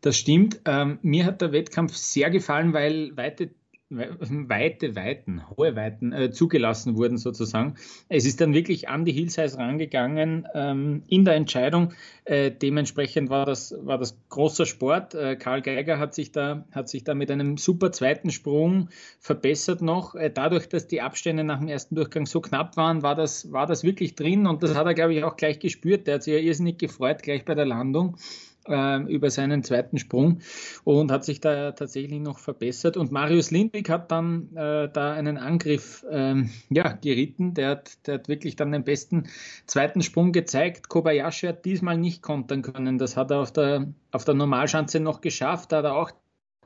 Das 0.00 0.16
stimmt. 0.16 0.60
Ähm, 0.64 0.98
mir 1.02 1.26
hat 1.26 1.40
der 1.40 1.52
Wettkampf 1.52 1.94
sehr 1.96 2.30
gefallen, 2.30 2.72
weil 2.72 3.16
weite 3.16 3.50
weite 3.96 4.96
Weiten, 4.96 5.42
hohe 5.56 5.76
Weiten 5.76 6.12
äh, 6.12 6.30
zugelassen 6.30 6.96
wurden 6.96 7.18
sozusagen. 7.18 7.74
Es 8.08 8.24
ist 8.24 8.40
dann 8.40 8.54
wirklich 8.54 8.88
an 8.88 9.04
die 9.04 9.12
Hillsize 9.12 9.58
rangegangen 9.58 10.46
ähm, 10.54 11.02
in 11.08 11.24
der 11.24 11.34
Entscheidung. 11.34 11.92
Äh, 12.24 12.50
dementsprechend 12.50 13.30
war 13.30 13.46
das, 13.46 13.74
war 13.82 13.98
das 13.98 14.16
großer 14.28 14.66
Sport. 14.66 15.14
Äh, 15.14 15.36
Karl 15.36 15.62
Geiger 15.62 15.98
hat 15.98 16.14
sich, 16.14 16.32
da, 16.32 16.64
hat 16.72 16.88
sich 16.88 17.04
da 17.04 17.14
mit 17.14 17.30
einem 17.30 17.56
super 17.56 17.92
zweiten 17.92 18.30
Sprung 18.30 18.88
verbessert 19.20 19.82
noch. 19.82 20.14
Äh, 20.14 20.30
dadurch, 20.30 20.68
dass 20.68 20.86
die 20.86 21.00
Abstände 21.00 21.44
nach 21.44 21.58
dem 21.58 21.68
ersten 21.68 21.94
Durchgang 21.94 22.26
so 22.26 22.40
knapp 22.40 22.76
waren, 22.76 23.02
war 23.02 23.14
das, 23.14 23.52
war 23.52 23.66
das 23.66 23.84
wirklich 23.84 24.14
drin 24.14 24.46
und 24.46 24.62
das 24.62 24.74
hat 24.74 24.86
er, 24.86 24.94
glaube 24.94 25.14
ich, 25.14 25.24
auch 25.24 25.36
gleich 25.36 25.58
gespürt. 25.58 26.06
Der 26.06 26.14
hat 26.14 26.22
sich 26.22 26.34
ja 26.34 26.40
irrsinnig 26.40 26.78
gefreut, 26.78 27.22
gleich 27.22 27.44
bei 27.44 27.54
der 27.54 27.66
Landung 27.66 28.16
äh, 28.66 29.02
über 29.02 29.30
seinen 29.30 29.62
zweiten 29.62 29.98
Sprung 29.98 30.40
und 30.84 31.10
hat 31.10 31.24
sich 31.24 31.40
da 31.40 31.72
tatsächlich 31.72 32.20
noch 32.20 32.38
verbessert. 32.38 32.96
Und 32.96 33.12
Marius 33.12 33.50
Lindwig 33.50 33.88
hat 33.90 34.10
dann 34.10 34.54
äh, 34.54 34.88
da 34.92 35.12
einen 35.12 35.38
Angriff 35.38 36.04
ähm, 36.10 36.50
ja, 36.70 36.92
geritten. 36.92 37.54
Der 37.54 37.70
hat, 37.70 38.06
der 38.06 38.14
hat 38.14 38.28
wirklich 38.28 38.56
dann 38.56 38.72
den 38.72 38.84
besten 38.84 39.28
zweiten 39.66 40.02
Sprung 40.02 40.32
gezeigt. 40.32 40.88
Kobayashi 40.88 41.46
hat 41.46 41.64
diesmal 41.64 41.98
nicht 41.98 42.22
kontern 42.22 42.62
können. 42.62 42.98
Das 42.98 43.16
hat 43.16 43.30
er 43.30 43.40
auf 43.40 43.52
der, 43.52 43.92
auf 44.10 44.24
der 44.24 44.34
Normalschanze 44.34 45.00
noch 45.00 45.20
geschafft. 45.20 45.72
Da 45.72 45.78
hat 45.78 45.84
er 45.84 45.96
auch 45.96 46.10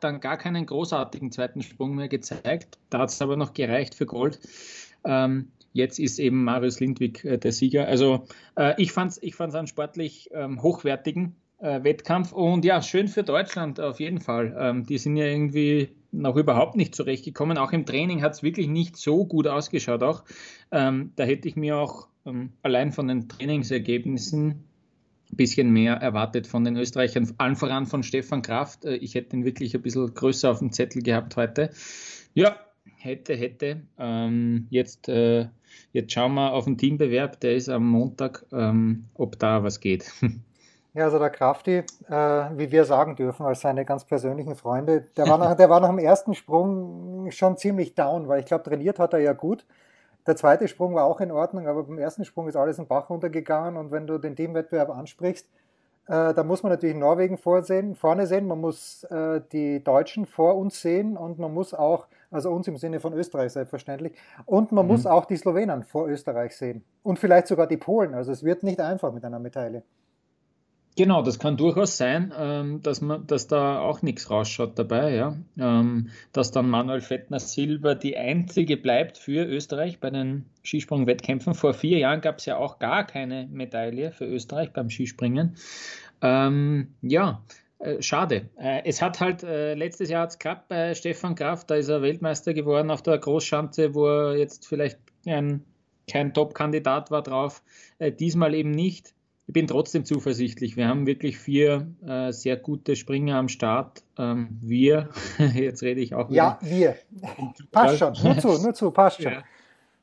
dann 0.01 0.21
gar 0.21 0.37
keinen 0.37 0.67
großartigen 0.67 1.33
zweiten 1.33 1.63
Sprung 1.63 1.95
mehr 1.95 2.09
gezeigt. 2.09 2.79
Da 2.91 2.99
hat 2.99 3.09
es 3.09 3.23
aber 3.23 3.37
noch 3.37 3.55
gereicht 3.55 3.95
für 3.95 4.07
Gold. 4.07 4.41
Ähm, 5.05 5.49
Jetzt 5.77 5.99
ist 5.99 6.19
eben 6.19 6.43
Marius 6.43 6.81
Lindwig 6.81 7.23
äh, 7.27 7.37
der 7.37 7.53
Sieger. 7.53 7.87
Also 7.87 8.27
äh, 8.57 8.73
ich 8.83 8.93
fand 8.93 9.11
es 9.13 9.23
ich 9.23 9.35
fand's 9.35 9.55
einen 9.55 9.67
sportlich 9.67 10.31
ähm, 10.33 10.63
hochwertigen 10.63 11.37
äh, 11.59 11.83
Wettkampf. 11.83 12.33
Und 12.33 12.65
ja, 12.65 12.83
schön 12.83 13.09
für 13.09 13.23
Deutschland 13.23 13.81
auf 13.81 14.01
jeden 14.01 14.21
Fall. 14.21 14.57
Ähm, 14.59 14.85
die 14.85 14.99
sind 14.99 15.17
ja 15.17 15.27
irgendwie 15.27 15.91
noch 16.13 16.37
überhaupt 16.37 16.77
nicht 16.77 16.95
zurechtgekommen. 16.95 17.59
Auch 17.59 17.73
im 17.73 17.87
Training 17.87 18.23
hat 18.23 18.33
es 18.33 18.43
wirklich 18.43 18.69
nicht 18.69 18.97
so 18.97 19.25
gut 19.25 19.47
ausgeschaut. 19.47 20.03
Auch 20.03 20.25
ähm, 20.71 21.13
da 21.17 21.25
hätte 21.25 21.49
ich 21.49 21.57
mir 21.57 21.77
auch 21.77 22.09
ähm, 22.25 22.53
allein 22.63 22.93
von 22.93 23.09
den 23.09 23.29
Trainingsergebnissen 23.29 24.65
ein 25.31 25.37
bisschen 25.37 25.73
mehr 25.73 25.95
erwartet 25.95 26.47
von 26.47 26.65
den 26.65 26.77
Österreichern, 26.77 27.33
allen 27.39 27.57
voran 27.57 27.87
von 27.87 28.03
Stefan 28.03 28.43
Kraft. 28.43 28.85
Äh, 28.85 28.97
ich 28.97 29.15
hätte 29.15 29.37
ihn 29.37 29.45
wirklich 29.45 29.75
ein 29.75 29.83
bisschen 29.83 30.13
größer 30.13 30.51
auf 30.51 30.59
dem 30.59 30.73
Zettel 30.73 31.03
gehabt 31.03 31.37
heute. 31.37 31.71
Ja, 32.35 32.57
hätte, 32.97 33.35
hätte. 33.35 33.83
Ähm, 33.99 34.67
jetzt, 34.71 35.09
äh, 35.09 35.49
jetzt 35.93 36.13
schauen 36.13 36.35
wir 36.35 36.53
auf 36.53 36.65
den 36.65 36.79
Teambewerb, 36.79 37.41
der 37.41 37.57
ist 37.57 37.69
am 37.69 37.89
Montag, 37.89 38.45
ähm, 38.53 39.07
ob 39.15 39.39
da 39.39 39.63
was 39.63 39.81
geht. 39.81 40.13
Ja, 40.97 41.05
also 41.05 41.19
der 41.19 41.29
Krafti, 41.29 41.85
äh, 42.09 42.15
wie 42.57 42.73
wir 42.73 42.87
sagen 42.87 43.17
dürfen, 43.17 43.45
als 43.45 43.61
seine 43.61 43.85
ganz 43.85 44.07
persönlichen 44.07 44.55
Freunde, 44.55 45.03
der 45.03 45.29
war, 45.29 45.37
nach, 45.37 45.55
der 45.55 45.69
war 45.69 45.79
nach 45.79 45.91
dem 45.91 45.99
ersten 45.99 46.33
Sprung 46.33 47.31
schon 47.33 47.59
ziemlich 47.59 47.95
down, 47.95 48.29
weil 48.29 48.41
ich 48.41 48.47
glaube, 48.47 48.65
trainiert 48.65 48.99
hat 48.99 49.13
er 49.13 49.19
ja 49.19 49.35
gut. 49.35 49.67
Der 50.27 50.37
zweite 50.37 50.69
Sprung 50.69 50.95
war 50.95 51.05
auch 51.05 51.21
in 51.21 51.31
Ordnung, 51.31 51.69
aber 51.69 51.83
beim 51.83 51.99
ersten 51.99 52.25
Sprung 52.25 52.49
ist 52.49 52.57
alles 52.57 52.79
im 52.79 52.87
Bach 52.87 53.11
runtergegangen 53.11 53.77
und 53.77 53.91
wenn 53.91 54.07
du 54.07 54.17
den 54.17 54.37
Teamwettbewerb 54.37 54.89
ansprichst, 54.89 55.47
äh, 56.07 56.33
da 56.33 56.43
muss 56.43 56.63
man 56.63 56.73
natürlich 56.73 56.97
Norwegen 56.97 57.37
vorsehen, 57.37 57.95
vorne 57.95 58.27
sehen, 58.27 58.47
man 58.47 58.63
muss 58.63 59.05
äh, 59.05 59.43
die 59.53 59.85
Deutschen 59.85 60.25
vor 60.25 60.57
uns 60.57 60.81
sehen 60.81 61.19
und 61.19 61.39
man 61.39 61.53
muss 61.53 61.75
auch, 61.75 62.07
also 62.31 62.51
uns 62.51 62.69
im 62.69 62.79
Sinne 62.79 63.01
von 63.01 63.13
Österreich 63.13 63.53
selbstverständlich, 63.53 64.17
und 64.47 64.73
man 64.73 64.87
mhm. 64.87 64.93
muss 64.93 65.05
auch 65.05 65.27
die 65.27 65.37
Slowenen 65.37 65.83
vor 65.83 66.09
Österreich 66.09 66.57
sehen 66.57 66.85
und 67.03 67.19
vielleicht 67.19 67.49
sogar 67.49 67.67
die 67.67 67.77
Polen. 67.77 68.15
Also 68.15 68.33
es 68.33 68.43
wird 68.43 68.63
nicht 68.63 68.81
einfach 68.81 69.13
mit 69.13 69.27
einer 69.27 69.41
Medaille. 69.41 69.83
Genau, 70.97 71.21
das 71.21 71.39
kann 71.39 71.59
durchaus 71.59 71.99
sein, 71.99 72.33
ähm, 72.39 72.81
dass, 72.83 73.03
man, 73.03 73.27
dass 73.27 73.47
da 73.49 73.81
auch 73.81 74.01
nichts 74.01 74.31
rausschaut 74.31 74.79
dabei, 74.79 75.15
ja. 75.15 75.37
Ähm, 75.59 76.09
dass 76.33 76.53
dann 76.53 76.71
Manuel 76.71 77.03
Fettner 77.03 77.39
Silber 77.39 77.95
die 77.95 78.17
einzige 78.17 78.79
bleibt 78.79 79.19
für 79.19 79.45
Österreich 79.45 80.01
bei 80.01 80.09
den 80.09 80.47
Skisprungwettkämpfen. 80.63 81.53
Vor 81.53 81.75
vier 81.75 81.99
Jahren 81.99 82.23
gab 82.23 82.39
es 82.39 82.47
ja 82.47 82.57
auch 82.57 82.79
gar 82.79 83.05
keine 83.05 83.47
Medaille 83.47 84.11
für 84.11 84.25
Österreich 84.25 84.73
beim 84.73 84.89
Skispringen. 84.89 85.57
Ähm, 86.23 86.95
ja, 87.03 87.43
äh, 87.79 88.01
schade. 88.01 88.49
Äh, 88.59 88.81
es 88.87 89.03
hat 89.03 89.21
halt 89.21 89.43
äh, 89.43 89.75
letztes 89.75 90.09
Jahr 90.09 90.23
hat's 90.23 90.39
geklappt 90.39 90.69
bei 90.69 90.95
Stefan 90.95 91.35
Kraft, 91.35 91.71
da 91.71 91.75
ist 91.75 91.89
er 91.91 92.01
Weltmeister 92.01 92.55
geworden 92.55 92.91
auf 92.91 93.03
der 93.03 93.19
Großschanze, 93.19 93.95
wo 93.95 94.07
er 94.07 94.39
jetzt 94.39 94.67
vielleicht 94.67 94.99
ein, 95.27 95.63
kein 96.11 96.33
Top-Kandidat 96.33 97.11
war 97.11 97.23
drauf. 97.23 97.63
Äh, 97.99 98.13
diesmal 98.13 98.55
eben 98.55 98.71
nicht 98.71 99.13
ich 99.47 99.53
bin 99.53 99.69
trotzdem 99.69 100.05
zuversichtlich. 100.05 100.77
Wir 100.77 100.89
haben 100.89 101.07
wirklich 101.07 101.39
vier 101.39 101.87
äh, 102.05 102.33
sehr 102.33 102.57
gute 102.57 102.97
Springer 102.97 103.37
am 103.37 103.49
Start. 103.49 104.03
Ähm, 104.19 104.59
wir, 104.61 105.11
jetzt 105.55 105.83
rede 105.83 106.01
ich 106.01 106.15
auch. 106.15 106.31
Ja, 106.31 106.59
wir. 106.63 106.97
passt 107.71 107.99
schon, 107.99 108.15
nur 108.23 108.39
zu, 108.39 108.63
nur 108.63 108.75
zu, 108.75 108.91
passt 108.91 109.23
schon. 109.23 109.33
Ja. 109.33 109.45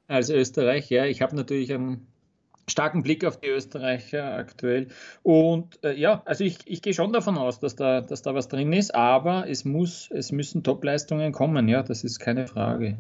Als 0.08 0.29
Österreich, 0.29 0.89
ja. 0.89 1.06
Ich 1.06 1.21
habe 1.21 1.36
natürlich 1.36 1.73
einen 1.73 2.08
starken 2.67 3.03
Blick 3.03 3.25
auf 3.25 3.38
die 3.38 3.49
Österreicher 3.49 4.34
aktuell. 4.34 4.88
Und 5.23 5.84
äh, 5.84 5.93
ja, 5.93 6.21
also 6.23 6.45
ich, 6.45 6.60
ich 6.65 6.82
gehe 6.82 6.93
schon 6.93 7.12
davon 7.12 7.38
aus, 7.38 7.60
dass 7.60 7.75
da, 7.75 7.99
dass 7.99 8.21
da 8.21 8.34
was 8.34 8.47
drin 8.47 8.71
ist, 8.71 8.95
aber 8.95 9.49
es, 9.49 9.65
muss, 9.65 10.10
es 10.12 10.32
müssen 10.32 10.63
Topleistungen 10.63 11.34
kommen, 11.34 11.67
ja, 11.67 11.84
das 11.84 12.06
ist 12.06 12.19
keine 12.19 12.47
Frage. 12.47 12.97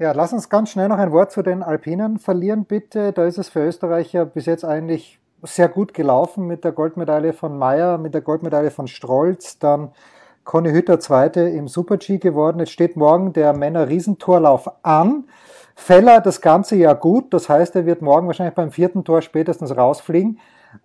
Ja, 0.00 0.10
lass 0.10 0.32
uns 0.32 0.48
ganz 0.48 0.70
schnell 0.70 0.88
noch 0.88 0.98
ein 0.98 1.12
Wort 1.12 1.30
zu 1.30 1.42
den 1.42 1.62
Alpinen 1.62 2.18
verlieren, 2.18 2.64
bitte. 2.64 3.12
Da 3.12 3.26
ist 3.26 3.38
es 3.38 3.48
für 3.48 3.64
Österreicher 3.64 4.26
bis 4.26 4.46
jetzt 4.46 4.64
eigentlich 4.64 5.20
sehr 5.44 5.68
gut 5.68 5.94
gelaufen 5.94 6.46
mit 6.46 6.64
der 6.64 6.72
Goldmedaille 6.72 7.32
von 7.32 7.58
Meyer, 7.58 7.98
mit 7.98 8.14
der 8.14 8.20
Goldmedaille 8.20 8.70
von 8.70 8.88
Strolz, 8.88 9.58
dann 9.58 9.92
Conny 10.44 10.70
Hütter 10.70 11.00
Zweite 11.00 11.40
im 11.40 11.68
Super-G 11.68 12.18
geworden. 12.18 12.58
Jetzt 12.58 12.72
steht 12.72 12.96
morgen 12.96 13.32
der 13.32 13.52
Männer-Riesentorlauf 13.52 14.70
an. 14.82 15.24
Feller 15.74 16.20
das 16.20 16.40
ganze 16.40 16.76
Jahr 16.76 16.94
gut, 16.94 17.34
das 17.34 17.48
heißt, 17.48 17.74
er 17.76 17.86
wird 17.86 18.00
morgen 18.00 18.26
wahrscheinlich 18.26 18.54
beim 18.54 18.70
vierten 18.70 19.04
Tor 19.04 19.22
spätestens 19.22 19.76
rausfliegen. 19.76 20.38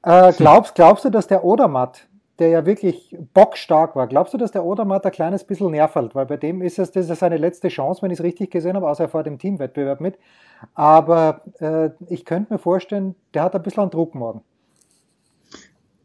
Äh, 0.04 0.34
glaubst, 0.38 0.76
glaubst 0.76 1.06
du, 1.06 1.10
dass 1.10 1.28
der 1.28 1.44
Odermatt, 1.44 2.08
der 2.40 2.50
ja 2.50 2.66
wirklich 2.66 3.16
bockstark 3.34 3.96
war, 3.96 4.08
glaubst 4.08 4.34
du, 4.34 4.38
dass 4.38 4.52
der 4.52 4.64
Odermatt 4.66 5.06
ein 5.06 5.12
kleines 5.12 5.44
bisschen 5.44 5.72
nervt? 5.72 6.16
Weil 6.16 6.26
bei 6.26 6.38
dem 6.38 6.62
ist 6.62 6.80
es, 6.80 6.92
das 6.92 7.10
ist 7.10 7.20
seine 7.20 7.38
letzte 7.38 7.68
Chance, 7.68 8.02
wenn 8.02 8.12
ich 8.12 8.20
es 8.20 8.24
richtig 8.24 8.52
gesehen 8.52 8.76
habe, 8.76 8.90
außer 8.90 9.04
er 9.04 9.10
fährt 9.10 9.28
im 9.28 9.38
Teamwettbewerb 9.38 10.02
mit. 10.02 10.18
Aber 10.74 11.42
äh, 11.60 11.90
ich 12.08 12.26
könnte 12.26 12.54
mir 12.54 12.60
vorstellen, 12.60 13.16
der 13.34 13.44
hat 13.44 13.56
ein 13.56 13.64
bisschen 13.64 13.90
Druck 13.90 14.16
morgen. 14.16 14.42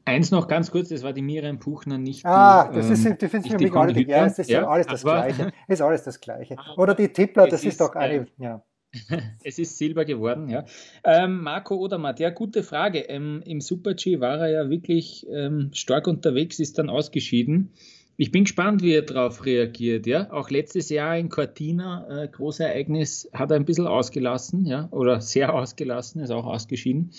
Eins 0.06 0.30
noch 0.30 0.48
ganz 0.48 0.70
kurz, 0.70 0.90
das 0.90 1.02
war 1.02 1.14
die 1.14 1.22
Miriam 1.22 1.58
Puchner, 1.58 1.96
nicht 1.96 2.26
ah, 2.26 2.64
die. 2.64 2.68
Ah, 2.68 2.72
das 2.74 2.90
ist, 2.90 3.06
ähm, 3.06 3.16
die 3.18 3.28
findest 3.28 3.52
für 3.52 3.58
mich 3.58 3.74
alle, 3.74 3.98
ja, 4.02 4.26
es 4.26 4.38
ist 4.38 4.50
ja, 4.50 4.66
alles 4.68 4.86
das 4.86 5.02
aber, 5.04 5.22
Gleiche. 5.22 5.52
Ist 5.66 5.80
alles 5.80 6.02
das 6.02 6.20
Gleiche. 6.20 6.56
Oder 6.76 6.94
die 6.94 7.08
Tippler, 7.08 7.46
das 7.46 7.60
ist, 7.60 7.72
ist, 7.72 7.80
doch 7.80 7.94
eine, 7.94 8.26
ja. 8.36 8.60
Es 9.44 9.58
ist 9.58 9.78
Silber 9.78 10.04
geworden, 10.04 10.48
ja. 10.48 10.64
Ähm, 11.04 11.42
Marco 11.42 11.76
Odermatt, 11.76 12.20
ja, 12.20 12.30
gute 12.30 12.62
Frage. 12.62 13.00
Ähm, 13.00 13.42
Im 13.44 13.60
Super-G 13.60 14.20
war 14.20 14.38
er 14.38 14.50
ja 14.50 14.70
wirklich 14.70 15.26
ähm, 15.30 15.70
stark 15.72 16.06
unterwegs, 16.06 16.58
ist 16.58 16.78
dann 16.78 16.90
ausgeschieden. 16.90 17.72
Ich 18.16 18.30
bin 18.30 18.44
gespannt, 18.44 18.82
wie 18.82 18.92
er 18.92 19.02
darauf 19.02 19.44
reagiert, 19.44 20.06
ja. 20.06 20.30
Auch 20.30 20.50
letztes 20.50 20.88
Jahr 20.88 21.18
in 21.18 21.28
Cortina, 21.28 22.24
äh, 22.24 22.28
Großereignis, 22.28 23.28
hat 23.32 23.50
er 23.50 23.56
ein 23.56 23.64
bisschen 23.64 23.88
ausgelassen, 23.88 24.66
ja, 24.66 24.88
oder 24.92 25.20
sehr 25.20 25.52
ausgelassen, 25.52 26.22
ist 26.22 26.30
auch 26.30 26.46
ausgeschieden. 26.46 27.10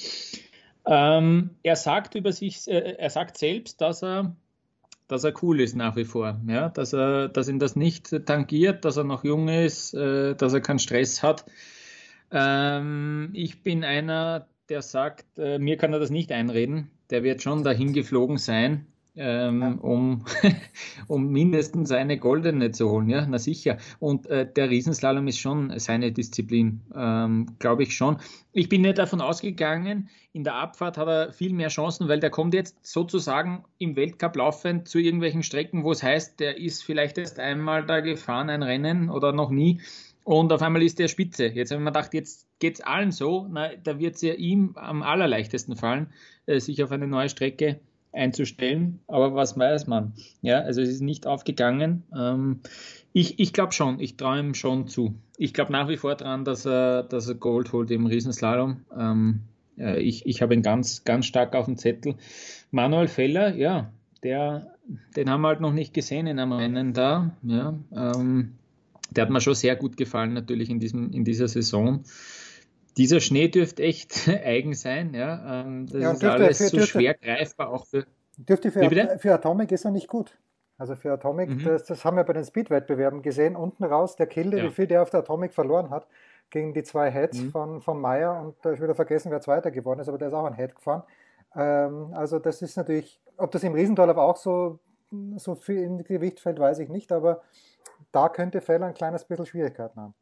Ähm, 0.85 1.49
er 1.63 1.75
sagt 1.75 2.15
über 2.15 2.31
sich, 2.31 2.67
äh, 2.67 2.95
er 2.97 3.09
sagt 3.09 3.37
selbst, 3.37 3.81
dass 3.81 4.03
er, 4.03 4.35
dass 5.07 5.23
er 5.23 5.33
cool 5.43 5.61
ist 5.61 5.75
nach 5.75 5.95
wie 5.95 6.05
vor, 6.05 6.39
ja, 6.47 6.69
dass 6.69 6.93
er, 6.93 7.29
dass 7.29 7.47
ihn 7.47 7.59
das 7.59 7.75
nicht 7.75 8.25
tangiert, 8.25 8.85
dass 8.85 8.97
er 8.97 9.03
noch 9.03 9.23
jung 9.23 9.47
ist, 9.47 9.93
äh, 9.93 10.35
dass 10.35 10.53
er 10.53 10.61
keinen 10.61 10.79
Stress 10.79 11.21
hat. 11.21 11.45
Ähm, 12.31 13.29
ich 13.33 13.61
bin 13.61 13.83
einer, 13.83 14.47
der 14.69 14.81
sagt, 14.81 15.37
äh, 15.37 15.59
mir 15.59 15.77
kann 15.77 15.93
er 15.93 15.99
das 15.99 16.09
nicht 16.09 16.31
einreden. 16.31 16.89
Der 17.11 17.23
wird 17.23 17.43
schon 17.43 17.63
dahin 17.63 17.93
geflogen 17.93 18.37
sein 18.37 18.87
ähm, 19.17 19.79
um, 19.79 20.25
um 21.07 21.27
mindestens 21.29 21.91
eine 21.91 22.17
goldene 22.17 22.71
zu 22.71 22.89
holen. 22.89 23.09
Ja, 23.09 23.25
na 23.25 23.37
sicher. 23.37 23.77
Und 23.99 24.27
äh, 24.27 24.51
der 24.51 24.69
Riesenslalom 24.69 25.27
ist 25.27 25.39
schon 25.39 25.77
seine 25.79 26.11
Disziplin, 26.11 26.81
ähm, 26.95 27.55
glaube 27.59 27.83
ich 27.83 27.95
schon. 27.95 28.17
Ich 28.51 28.69
bin 28.69 28.81
nicht 28.81 28.97
davon 28.97 29.21
ausgegangen, 29.21 30.09
in 30.33 30.43
der 30.43 30.55
Abfahrt 30.55 30.97
hat 30.97 31.07
er 31.07 31.31
viel 31.31 31.53
mehr 31.53 31.69
Chancen, 31.69 32.09
weil 32.09 32.19
der 32.19 32.29
kommt 32.29 32.53
jetzt 32.53 32.85
sozusagen 32.85 33.63
im 33.77 33.95
Weltcup 33.95 34.35
laufend 34.35 34.87
zu 34.87 34.99
irgendwelchen 34.99 35.43
Strecken, 35.43 35.83
wo 35.83 35.91
es 35.91 36.03
heißt, 36.03 36.39
der 36.39 36.57
ist 36.57 36.83
vielleicht 36.83 37.17
erst 37.17 37.39
einmal 37.39 37.85
da 37.85 38.01
gefahren, 38.01 38.49
ein 38.49 38.63
Rennen 38.63 39.09
oder 39.09 39.31
noch 39.31 39.49
nie. 39.49 39.81
Und 40.25 40.51
auf 40.51 40.61
einmal 40.61 40.81
ist 40.81 40.99
der 40.99 41.07
Spitze. 41.07 41.45
Jetzt 41.45 41.71
haben 41.71 41.83
wir 41.83 41.91
gedacht, 41.91 42.13
jetzt 42.13 42.47
geht 42.59 42.75
es 42.75 42.81
allen 42.81 43.11
so, 43.11 43.47
na, 43.49 43.75
da 43.75 43.99
wird 43.99 44.15
es 44.15 44.21
ja 44.23 44.33
ihm 44.33 44.71
am 44.75 45.03
allerleichtesten 45.03 45.75
fallen, 45.75 46.11
äh, 46.47 46.59
sich 46.59 46.83
auf 46.83 46.91
eine 46.91 47.07
neue 47.07 47.29
Strecke 47.29 47.79
einzustellen. 48.15 48.99
Aber 49.07 49.35
was 49.35 49.57
weiß 49.57 49.87
man? 49.87 50.13
Ja, 50.41 50.59
also 50.61 50.81
es 50.81 50.89
ist 50.89 51.01
nicht 51.01 51.27
aufgegangen. 51.27 52.03
Ähm, 52.17 52.61
ich 53.13 53.39
ich 53.39 53.53
glaube 53.53 53.73
schon, 53.73 53.99
ich 53.99 54.17
traue 54.17 54.39
ihm 54.39 54.53
schon 54.53 54.87
zu. 54.87 55.15
Ich 55.37 55.53
glaube 55.53 55.71
nach 55.71 55.87
wie 55.87 55.97
vor 55.97 56.15
daran, 56.15 56.45
dass 56.45 56.65
er, 56.65 57.03
dass 57.03 57.27
er 57.27 57.35
Gold 57.35 57.71
holt 57.71 57.91
im 57.91 58.05
Riesenslalom. 58.05 58.81
Ähm, 58.97 59.41
äh, 59.77 59.99
ich 60.01 60.25
ich 60.25 60.41
habe 60.41 60.53
ihn 60.53 60.61
ganz, 60.61 61.03
ganz 61.03 61.25
stark 61.25 61.55
auf 61.55 61.65
dem 61.65 61.77
Zettel. 61.77 62.15
Manuel 62.71 63.07
Feller, 63.07 63.55
ja, 63.55 63.91
der, 64.23 64.73
den 65.15 65.29
haben 65.29 65.41
wir 65.41 65.49
halt 65.49 65.61
noch 65.61 65.73
nicht 65.73 65.93
gesehen 65.93 66.27
in 66.27 66.39
einem 66.39 66.53
Rennen 66.53 66.93
da. 66.93 67.35
Ja, 67.43 67.77
ähm, 67.95 68.53
der 69.11 69.23
hat 69.23 69.29
mir 69.29 69.41
schon 69.41 69.55
sehr 69.55 69.75
gut 69.75 69.97
gefallen, 69.97 70.33
natürlich 70.33 70.69
in, 70.69 70.79
diesem, 70.79 71.11
in 71.11 71.23
dieser 71.23 71.47
Saison 71.47 72.03
dieser 72.97 73.19
Schnee 73.19 73.47
dürfte 73.47 73.83
echt 73.83 74.27
eigen 74.45 74.73
sein. 74.73 75.13
Ja, 75.13 75.61
ähm, 75.61 75.87
das 75.87 76.01
ja, 76.01 76.11
ist 76.11 76.23
alles 76.23 76.57
für, 76.57 76.63
so 76.65 76.77
dürfte, 76.77 76.91
schwer 76.91 77.13
greifbar 77.15 77.69
auch 77.69 77.85
für. 77.85 78.05
Dürfte 78.37 78.71
für, 78.71 79.17
für 79.19 79.33
Atomic 79.33 79.71
ist 79.71 79.85
er 79.85 79.91
nicht 79.91 80.07
gut. 80.07 80.37
Also 80.77 80.95
für 80.95 81.13
Atomic, 81.13 81.49
mhm. 81.49 81.63
das, 81.63 81.85
das, 81.85 82.03
haben 82.03 82.17
wir 82.17 82.25
bei 82.25 82.33
den 82.33 82.43
Speed-Wettbewerben 82.43 83.21
gesehen, 83.21 83.55
unten 83.55 83.85
raus, 83.85 84.17
der 84.17 84.27
Kilde, 84.27 84.57
ja. 84.57 84.63
wie 84.65 84.71
viel 84.71 84.87
der 84.87 85.01
auf 85.01 85.09
der 85.09 85.21
Atomic 85.21 85.53
verloren 85.53 85.89
hat, 85.89 86.05
gegen 86.49 86.73
die 86.73 86.83
zwei 86.83 87.09
Heads 87.09 87.39
mhm. 87.39 87.51
von, 87.51 87.81
von 87.81 88.01
Meyer 88.01 88.41
und 88.41 88.55
da 88.61 88.73
ich 88.73 88.81
wieder 88.81 88.93
vergessen, 88.93 89.31
wer 89.31 89.39
Zweiter 89.39 89.71
geworden 89.71 90.01
ist, 90.01 90.09
aber 90.09 90.17
der 90.17 90.27
ist 90.27 90.33
auch 90.33 90.45
ein 90.45 90.55
Head 90.55 90.75
gefahren. 90.75 91.03
Ähm, 91.55 92.13
also 92.13 92.39
das 92.39 92.61
ist 92.61 92.75
natürlich, 92.75 93.21
ob 93.37 93.51
das 93.51 93.63
im 93.63 93.73
Riesentorlauf 93.73 94.17
auch 94.17 94.35
so, 94.35 94.79
so 95.37 95.55
viel 95.55 95.81
in 95.81 96.03
Gewicht 96.03 96.41
fällt, 96.41 96.59
weiß 96.59 96.79
ich 96.79 96.89
nicht, 96.89 97.13
aber 97.13 97.41
da 98.11 98.27
könnte 98.27 98.59
Feller 98.59 98.87
ein 98.87 98.93
kleines 98.93 99.23
bisschen 99.23 99.45
Schwierigkeiten 99.45 99.99
haben. 99.99 100.13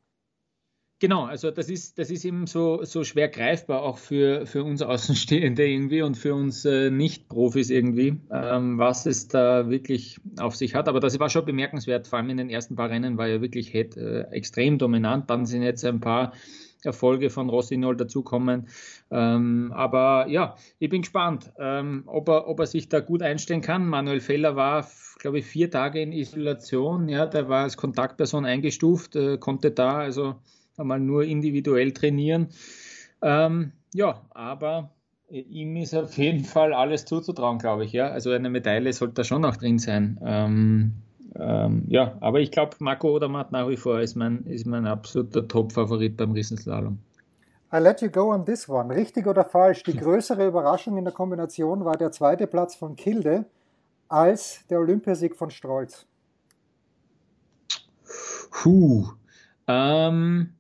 Genau, 1.00 1.26
also 1.26 1.52
das 1.52 1.70
ist, 1.70 2.00
das 2.00 2.10
ist 2.10 2.24
eben 2.24 2.48
so, 2.48 2.86
so 2.86 3.04
schwer 3.04 3.28
greifbar 3.28 3.82
auch 3.82 3.98
für, 3.98 4.46
für 4.46 4.64
uns 4.64 4.82
Außenstehende 4.82 5.66
irgendwie 5.68 6.02
und 6.02 6.16
für 6.16 6.34
uns 6.34 6.64
äh, 6.64 6.90
Nicht-Profis 6.92 7.70
irgendwie, 7.72 8.22
ähm, 8.32 8.78
was 8.78 9.06
es 9.06 9.28
da 9.28 9.70
wirklich 9.70 10.22
auf 10.40 10.56
sich 10.56 10.76
hat. 10.76 10.88
Aber 10.88 11.02
das 11.02 11.20
war 11.20 11.30
schon 11.30 11.44
bemerkenswert, 11.44 12.08
vor 12.08 12.20
allem 12.20 12.30
in 12.30 12.38
den 12.38 12.50
ersten 12.50 12.76
paar 12.78 12.90
Rennen 12.90 13.18
war 13.18 13.28
er 13.28 13.42
wirklich 13.42 13.70
Head, 13.70 13.98
äh, 13.98 14.22
extrem 14.32 14.78
dominant. 14.78 15.30
Dann 15.30 15.46
sind 15.46 15.64
jetzt 15.64 15.84
ein 15.84 16.00
paar 16.00 16.32
Erfolge 16.86 17.30
von 17.30 17.50
Rossinol 17.50 17.98
dazukommen. 17.98 18.68
Ähm, 19.12 19.74
aber 19.76 20.28
ja, 20.30 20.56
ich 20.80 20.90
bin 20.90 21.02
gespannt, 21.02 21.52
ähm, 21.60 22.04
ob, 22.06 22.30
er, 22.30 22.48
ob 22.48 22.60
er 22.62 22.66
sich 22.68 22.88
da 22.88 23.02
gut 23.02 23.22
einstellen 23.22 23.62
kann. 23.62 23.88
Manuel 23.88 24.22
Feller 24.22 24.56
war, 24.56 24.88
glaube 25.20 25.40
ich, 25.40 25.46
vier 25.46 25.70
Tage 25.70 26.02
in 26.02 26.14
Isolation. 26.14 27.10
Ja, 27.10 27.26
der 27.26 27.50
war 27.50 27.64
als 27.64 27.76
Kontaktperson 27.76 28.46
eingestuft, 28.46 29.18
äh, 29.18 29.38
konnte 29.38 29.72
da 29.72 29.98
also 29.98 30.36
einmal 30.78 31.00
nur 31.00 31.24
individuell 31.24 31.92
trainieren. 31.92 32.48
Ähm, 33.22 33.72
ja, 33.94 34.22
aber 34.32 34.92
ihm 35.30 35.76
ist 35.78 35.96
auf 35.96 36.18
jeden 36.18 36.44
Fall 36.44 36.74
alles 36.74 37.06
zuzutrauen, 37.06 37.58
glaube 37.58 37.86
ich. 37.86 37.92
Ja, 37.92 38.10
also 38.10 38.32
eine 38.32 38.50
Medaille 38.50 38.94
sollte 38.94 39.16
da 39.16 39.24
schon 39.24 39.42
noch 39.42 39.58
drin 39.58 39.80
sein. 39.80 40.20
Ähm, 40.24 40.94
ähm, 41.36 41.86
ja, 41.88 42.18
aber 42.20 42.40
ich 42.40 42.52
glaube, 42.52 42.76
Marco 42.80 43.16
Odermatt 43.16 43.52
nach 43.52 43.68
wie 43.68 43.78
vor 43.78 44.00
ist 44.00 44.16
mein, 44.16 44.46
ist 44.46 44.68
mein 44.68 44.86
absoluter 44.86 45.48
Top-Favorit 45.48 46.18
beim 46.18 46.32
Riesenslalom. 46.32 47.00
I 47.74 47.78
let 47.78 48.02
you 48.02 48.10
go 48.10 48.32
on 48.32 48.46
this 48.46 48.70
one. 48.70 48.94
Richtig 48.94 49.26
oder 49.26 49.44
falsch? 49.44 49.82
Die 49.82 49.98
größere 49.98 50.46
Überraschung 50.46 50.98
in 50.98 51.06
der 51.06 51.14
Kombination 51.14 51.84
war 51.86 51.98
der 51.98 52.12
zweite 52.12 52.46
Platz 52.46 52.76
von 52.76 52.96
Kilde 52.96 53.46
als 54.10 54.68
der 54.70 54.80
Olympiasieg 54.80 55.36
von 55.36 55.50
Strolz. 55.50 56.06
Puh. 58.52 59.08
Ähm, 59.68 60.54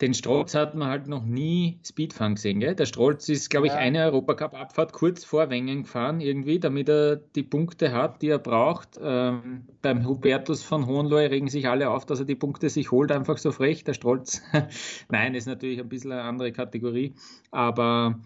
den 0.00 0.12
Strolz 0.12 0.54
hat 0.54 0.74
man 0.74 0.88
halt 0.88 1.06
noch 1.06 1.24
nie 1.24 1.78
Speedfang 1.86 2.34
gesehen. 2.34 2.58
Gell? 2.58 2.74
Der 2.74 2.86
Strolz 2.86 3.28
ist, 3.28 3.48
glaube 3.48 3.68
ich, 3.68 3.72
ja. 3.72 3.78
eine 3.78 4.04
Europacup-Abfahrt 4.04 4.92
kurz 4.92 5.24
vor 5.24 5.50
Wengen 5.50 5.84
gefahren, 5.84 6.20
irgendwie, 6.20 6.58
damit 6.58 6.88
er 6.88 7.16
die 7.16 7.44
Punkte 7.44 7.92
hat, 7.92 8.20
die 8.20 8.28
er 8.28 8.40
braucht. 8.40 8.98
Ähm, 9.00 9.66
beim 9.82 10.06
Hubertus 10.06 10.64
von 10.64 10.86
Hohenlohe 10.86 11.30
regen 11.30 11.48
sich 11.48 11.68
alle 11.68 11.90
auf, 11.90 12.06
dass 12.06 12.18
er 12.18 12.26
die 12.26 12.34
Punkte 12.34 12.68
sich 12.70 12.90
holt, 12.90 13.12
einfach 13.12 13.38
so 13.38 13.52
frech. 13.52 13.84
Der 13.84 13.94
Strolz, 13.94 14.42
nein, 15.10 15.34
ist 15.36 15.46
natürlich 15.46 15.78
ein 15.78 15.88
bisschen 15.88 16.10
eine 16.10 16.22
andere 16.22 16.50
Kategorie, 16.50 17.14
aber 17.52 18.18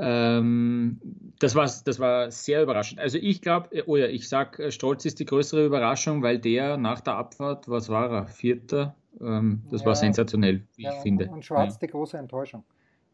Ähm, 0.00 1.00
das, 1.38 1.54
war, 1.54 1.64
das 1.64 1.98
war 1.98 2.30
sehr 2.30 2.62
überraschend. 2.62 3.00
Also 3.00 3.18
ich 3.18 3.42
glaube, 3.42 3.84
oh 3.86 3.96
ja, 3.96 4.06
ich 4.06 4.28
sag, 4.28 4.60
Stolz 4.70 5.04
ist 5.04 5.18
die 5.18 5.24
größere 5.24 5.64
Überraschung, 5.64 6.22
weil 6.22 6.38
der 6.38 6.76
nach 6.76 7.00
der 7.00 7.14
Abfahrt, 7.14 7.68
was 7.68 7.88
war 7.88 8.10
er, 8.10 8.26
Vierter? 8.26 8.94
Ähm, 9.20 9.62
das 9.70 9.80
ja, 9.80 9.86
war 9.86 9.94
sensationell, 9.96 10.62
wie 10.76 10.84
ja, 10.84 10.94
ich 10.94 11.00
finde. 11.00 11.28
Und 11.28 11.44
Schwarz 11.44 11.74
ja. 11.74 11.86
die 11.86 11.86
große 11.88 12.16
Enttäuschung. 12.16 12.64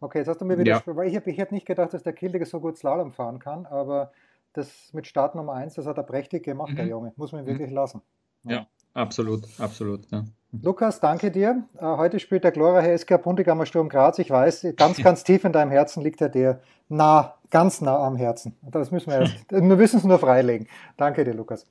Okay, 0.00 0.18
jetzt 0.18 0.28
hast 0.28 0.40
du 0.40 0.44
mir 0.44 0.58
wieder, 0.58 0.82
weil 0.86 1.08
ich, 1.08 1.14
ich 1.14 1.38
hätte 1.38 1.54
nicht 1.54 1.66
gedacht, 1.66 1.94
dass 1.94 2.02
der 2.02 2.12
Kildige 2.12 2.44
so 2.44 2.60
gut 2.60 2.76
Slalom 2.76 3.12
fahren 3.12 3.38
kann, 3.38 3.64
aber 3.64 4.12
das 4.52 4.92
mit 4.92 5.06
Start 5.06 5.34
Nummer 5.34 5.54
1, 5.54 5.74
das 5.74 5.86
hat 5.86 5.96
er 5.96 6.02
prächtig 6.02 6.44
gemacht, 6.44 6.72
mhm. 6.72 6.76
der 6.76 6.86
Junge. 6.86 7.12
Muss 7.16 7.32
man 7.32 7.42
ihn 7.42 7.46
wirklich 7.46 7.70
mhm. 7.70 7.76
lassen. 7.76 8.02
Ja, 8.44 8.66
absolut, 8.94 9.44
absolut. 9.58 10.10
Ja. 10.10 10.24
Lukas, 10.62 11.00
danke 11.00 11.30
dir. 11.30 11.64
Äh, 11.78 11.84
heute 11.84 12.20
spielt 12.20 12.44
der 12.44 12.52
glorreiche 12.52 12.96
SK 12.96 13.22
Puntigammer 13.22 13.66
Sturm 13.66 13.88
Graz. 13.88 14.18
Ich 14.18 14.30
weiß, 14.30 14.66
ganz, 14.76 15.02
ganz 15.02 15.24
tief 15.24 15.44
in 15.44 15.52
deinem 15.52 15.70
Herzen 15.70 16.02
liegt 16.02 16.20
er 16.20 16.28
dir 16.28 16.60
nah, 16.88 17.34
ganz 17.50 17.80
nah 17.80 17.98
am 17.98 18.16
Herzen. 18.16 18.56
Das 18.62 18.90
müssen 18.90 19.10
wir 19.10 19.24
jetzt, 19.24 19.34
wir 19.50 19.60
müssen 19.60 19.98
es 19.98 20.04
nur 20.04 20.18
freilegen. 20.18 20.68
Danke 20.96 21.24
dir, 21.24 21.34
Lukas. 21.34 21.66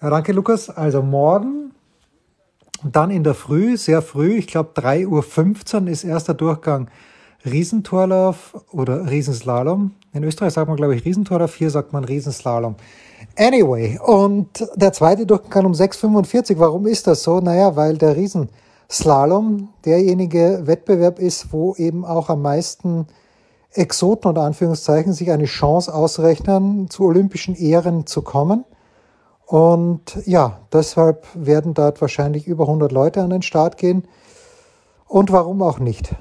Ja, 0.00 0.10
danke, 0.10 0.32
Lukas. 0.32 0.70
Also 0.70 1.02
morgen 1.02 1.72
und 2.82 2.94
dann 2.94 3.10
in 3.10 3.24
der 3.24 3.34
Früh, 3.34 3.76
sehr 3.76 4.02
früh, 4.02 4.36
ich 4.36 4.46
glaube 4.46 4.70
3.15 4.80 5.82
Uhr 5.82 5.88
ist 5.88 6.04
erster 6.04 6.34
Durchgang 6.34 6.88
Riesentorlauf 7.44 8.54
oder 8.70 9.10
Riesenslalom. 9.10 9.92
In 10.12 10.24
Österreich 10.24 10.54
sagt 10.54 10.68
man, 10.68 10.76
glaube 10.76 10.94
ich, 10.94 11.04
Riesentorlauf, 11.04 11.54
hier 11.54 11.70
sagt 11.70 11.92
man 11.92 12.04
Riesenslalom. 12.04 12.76
Anyway, 13.36 13.98
und 13.98 14.66
der 14.74 14.92
zweite 14.92 15.26
Durchgang 15.26 15.66
um 15.66 15.72
6,45. 15.72 16.58
Warum 16.58 16.86
ist 16.86 17.06
das 17.06 17.22
so? 17.22 17.40
Naja, 17.40 17.76
weil 17.76 17.98
der 17.98 18.16
Riesenslalom 18.16 19.68
derjenige 19.84 20.62
Wettbewerb 20.64 21.18
ist, 21.18 21.52
wo 21.52 21.74
eben 21.74 22.06
auch 22.06 22.30
am 22.30 22.40
meisten 22.40 23.06
Exoten 23.72 24.28
und 24.28 24.38
Anführungszeichen 24.38 25.12
sich 25.12 25.30
eine 25.30 25.44
Chance 25.44 25.94
ausrechnen, 25.94 26.88
zu 26.88 27.04
olympischen 27.04 27.54
Ehren 27.54 28.06
zu 28.06 28.22
kommen. 28.22 28.64
Und 29.44 30.18
ja, 30.24 30.60
deshalb 30.72 31.26
werden 31.34 31.74
dort 31.74 32.00
wahrscheinlich 32.00 32.46
über 32.46 32.64
100 32.64 32.92
Leute 32.92 33.22
an 33.22 33.30
den 33.30 33.42
Start 33.42 33.76
gehen. 33.76 34.08
Und 35.06 35.32
warum 35.32 35.62
auch 35.62 35.78
nicht? 35.78 36.14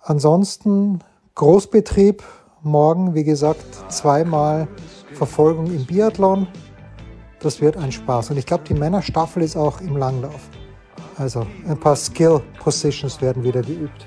Ansonsten 0.00 1.00
Großbetrieb, 1.34 2.22
morgen, 2.66 3.14
wie 3.14 3.24
gesagt, 3.24 3.64
zweimal 3.90 4.68
Verfolgung 5.12 5.66
im 5.66 5.86
Biathlon. 5.86 6.46
Das 7.40 7.60
wird 7.60 7.76
ein 7.76 7.92
Spaß. 7.92 8.30
Und 8.30 8.38
ich 8.38 8.46
glaube, 8.46 8.64
die 8.68 8.74
Männerstaffel 8.74 9.42
ist 9.42 9.56
auch 9.56 9.80
im 9.80 9.96
Langlauf. 9.96 10.48
Also 11.16 11.46
ein 11.66 11.78
paar 11.78 11.96
Skill 11.96 12.42
Positions 12.58 13.20
werden 13.22 13.42
wieder 13.42 13.62
geübt. 13.62 14.04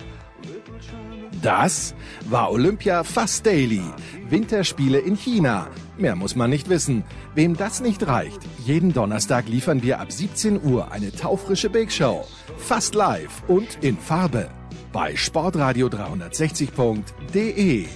Das 1.41 1.95
war 2.29 2.51
Olympia 2.51 3.03
Fast 3.03 3.45
Daily. 3.45 3.81
Winterspiele 4.29 4.99
in 4.99 5.15
China. 5.15 5.67
Mehr 5.97 6.15
muss 6.15 6.35
man 6.35 6.49
nicht 6.49 6.67
wissen. 6.69 7.05
Wem 7.33 7.55
das 7.55 7.79
nicht 7.81 8.05
reicht, 8.07 8.39
jeden 8.65 8.91
Donnerstag 8.93 9.47
liefern 9.47 9.81
wir 9.81 10.01
ab 10.01 10.11
17 10.11 10.61
Uhr 10.63 10.91
eine 10.91 11.11
taufrische 11.11 11.69
Big 11.69 11.91
Show. 11.91 12.25
Fast 12.57 12.93
live 12.93 13.41
und 13.47 13.79
in 13.81 13.97
Farbe. 13.97 14.49
Bei 14.91 15.13
sportradio360.de. 15.13 17.87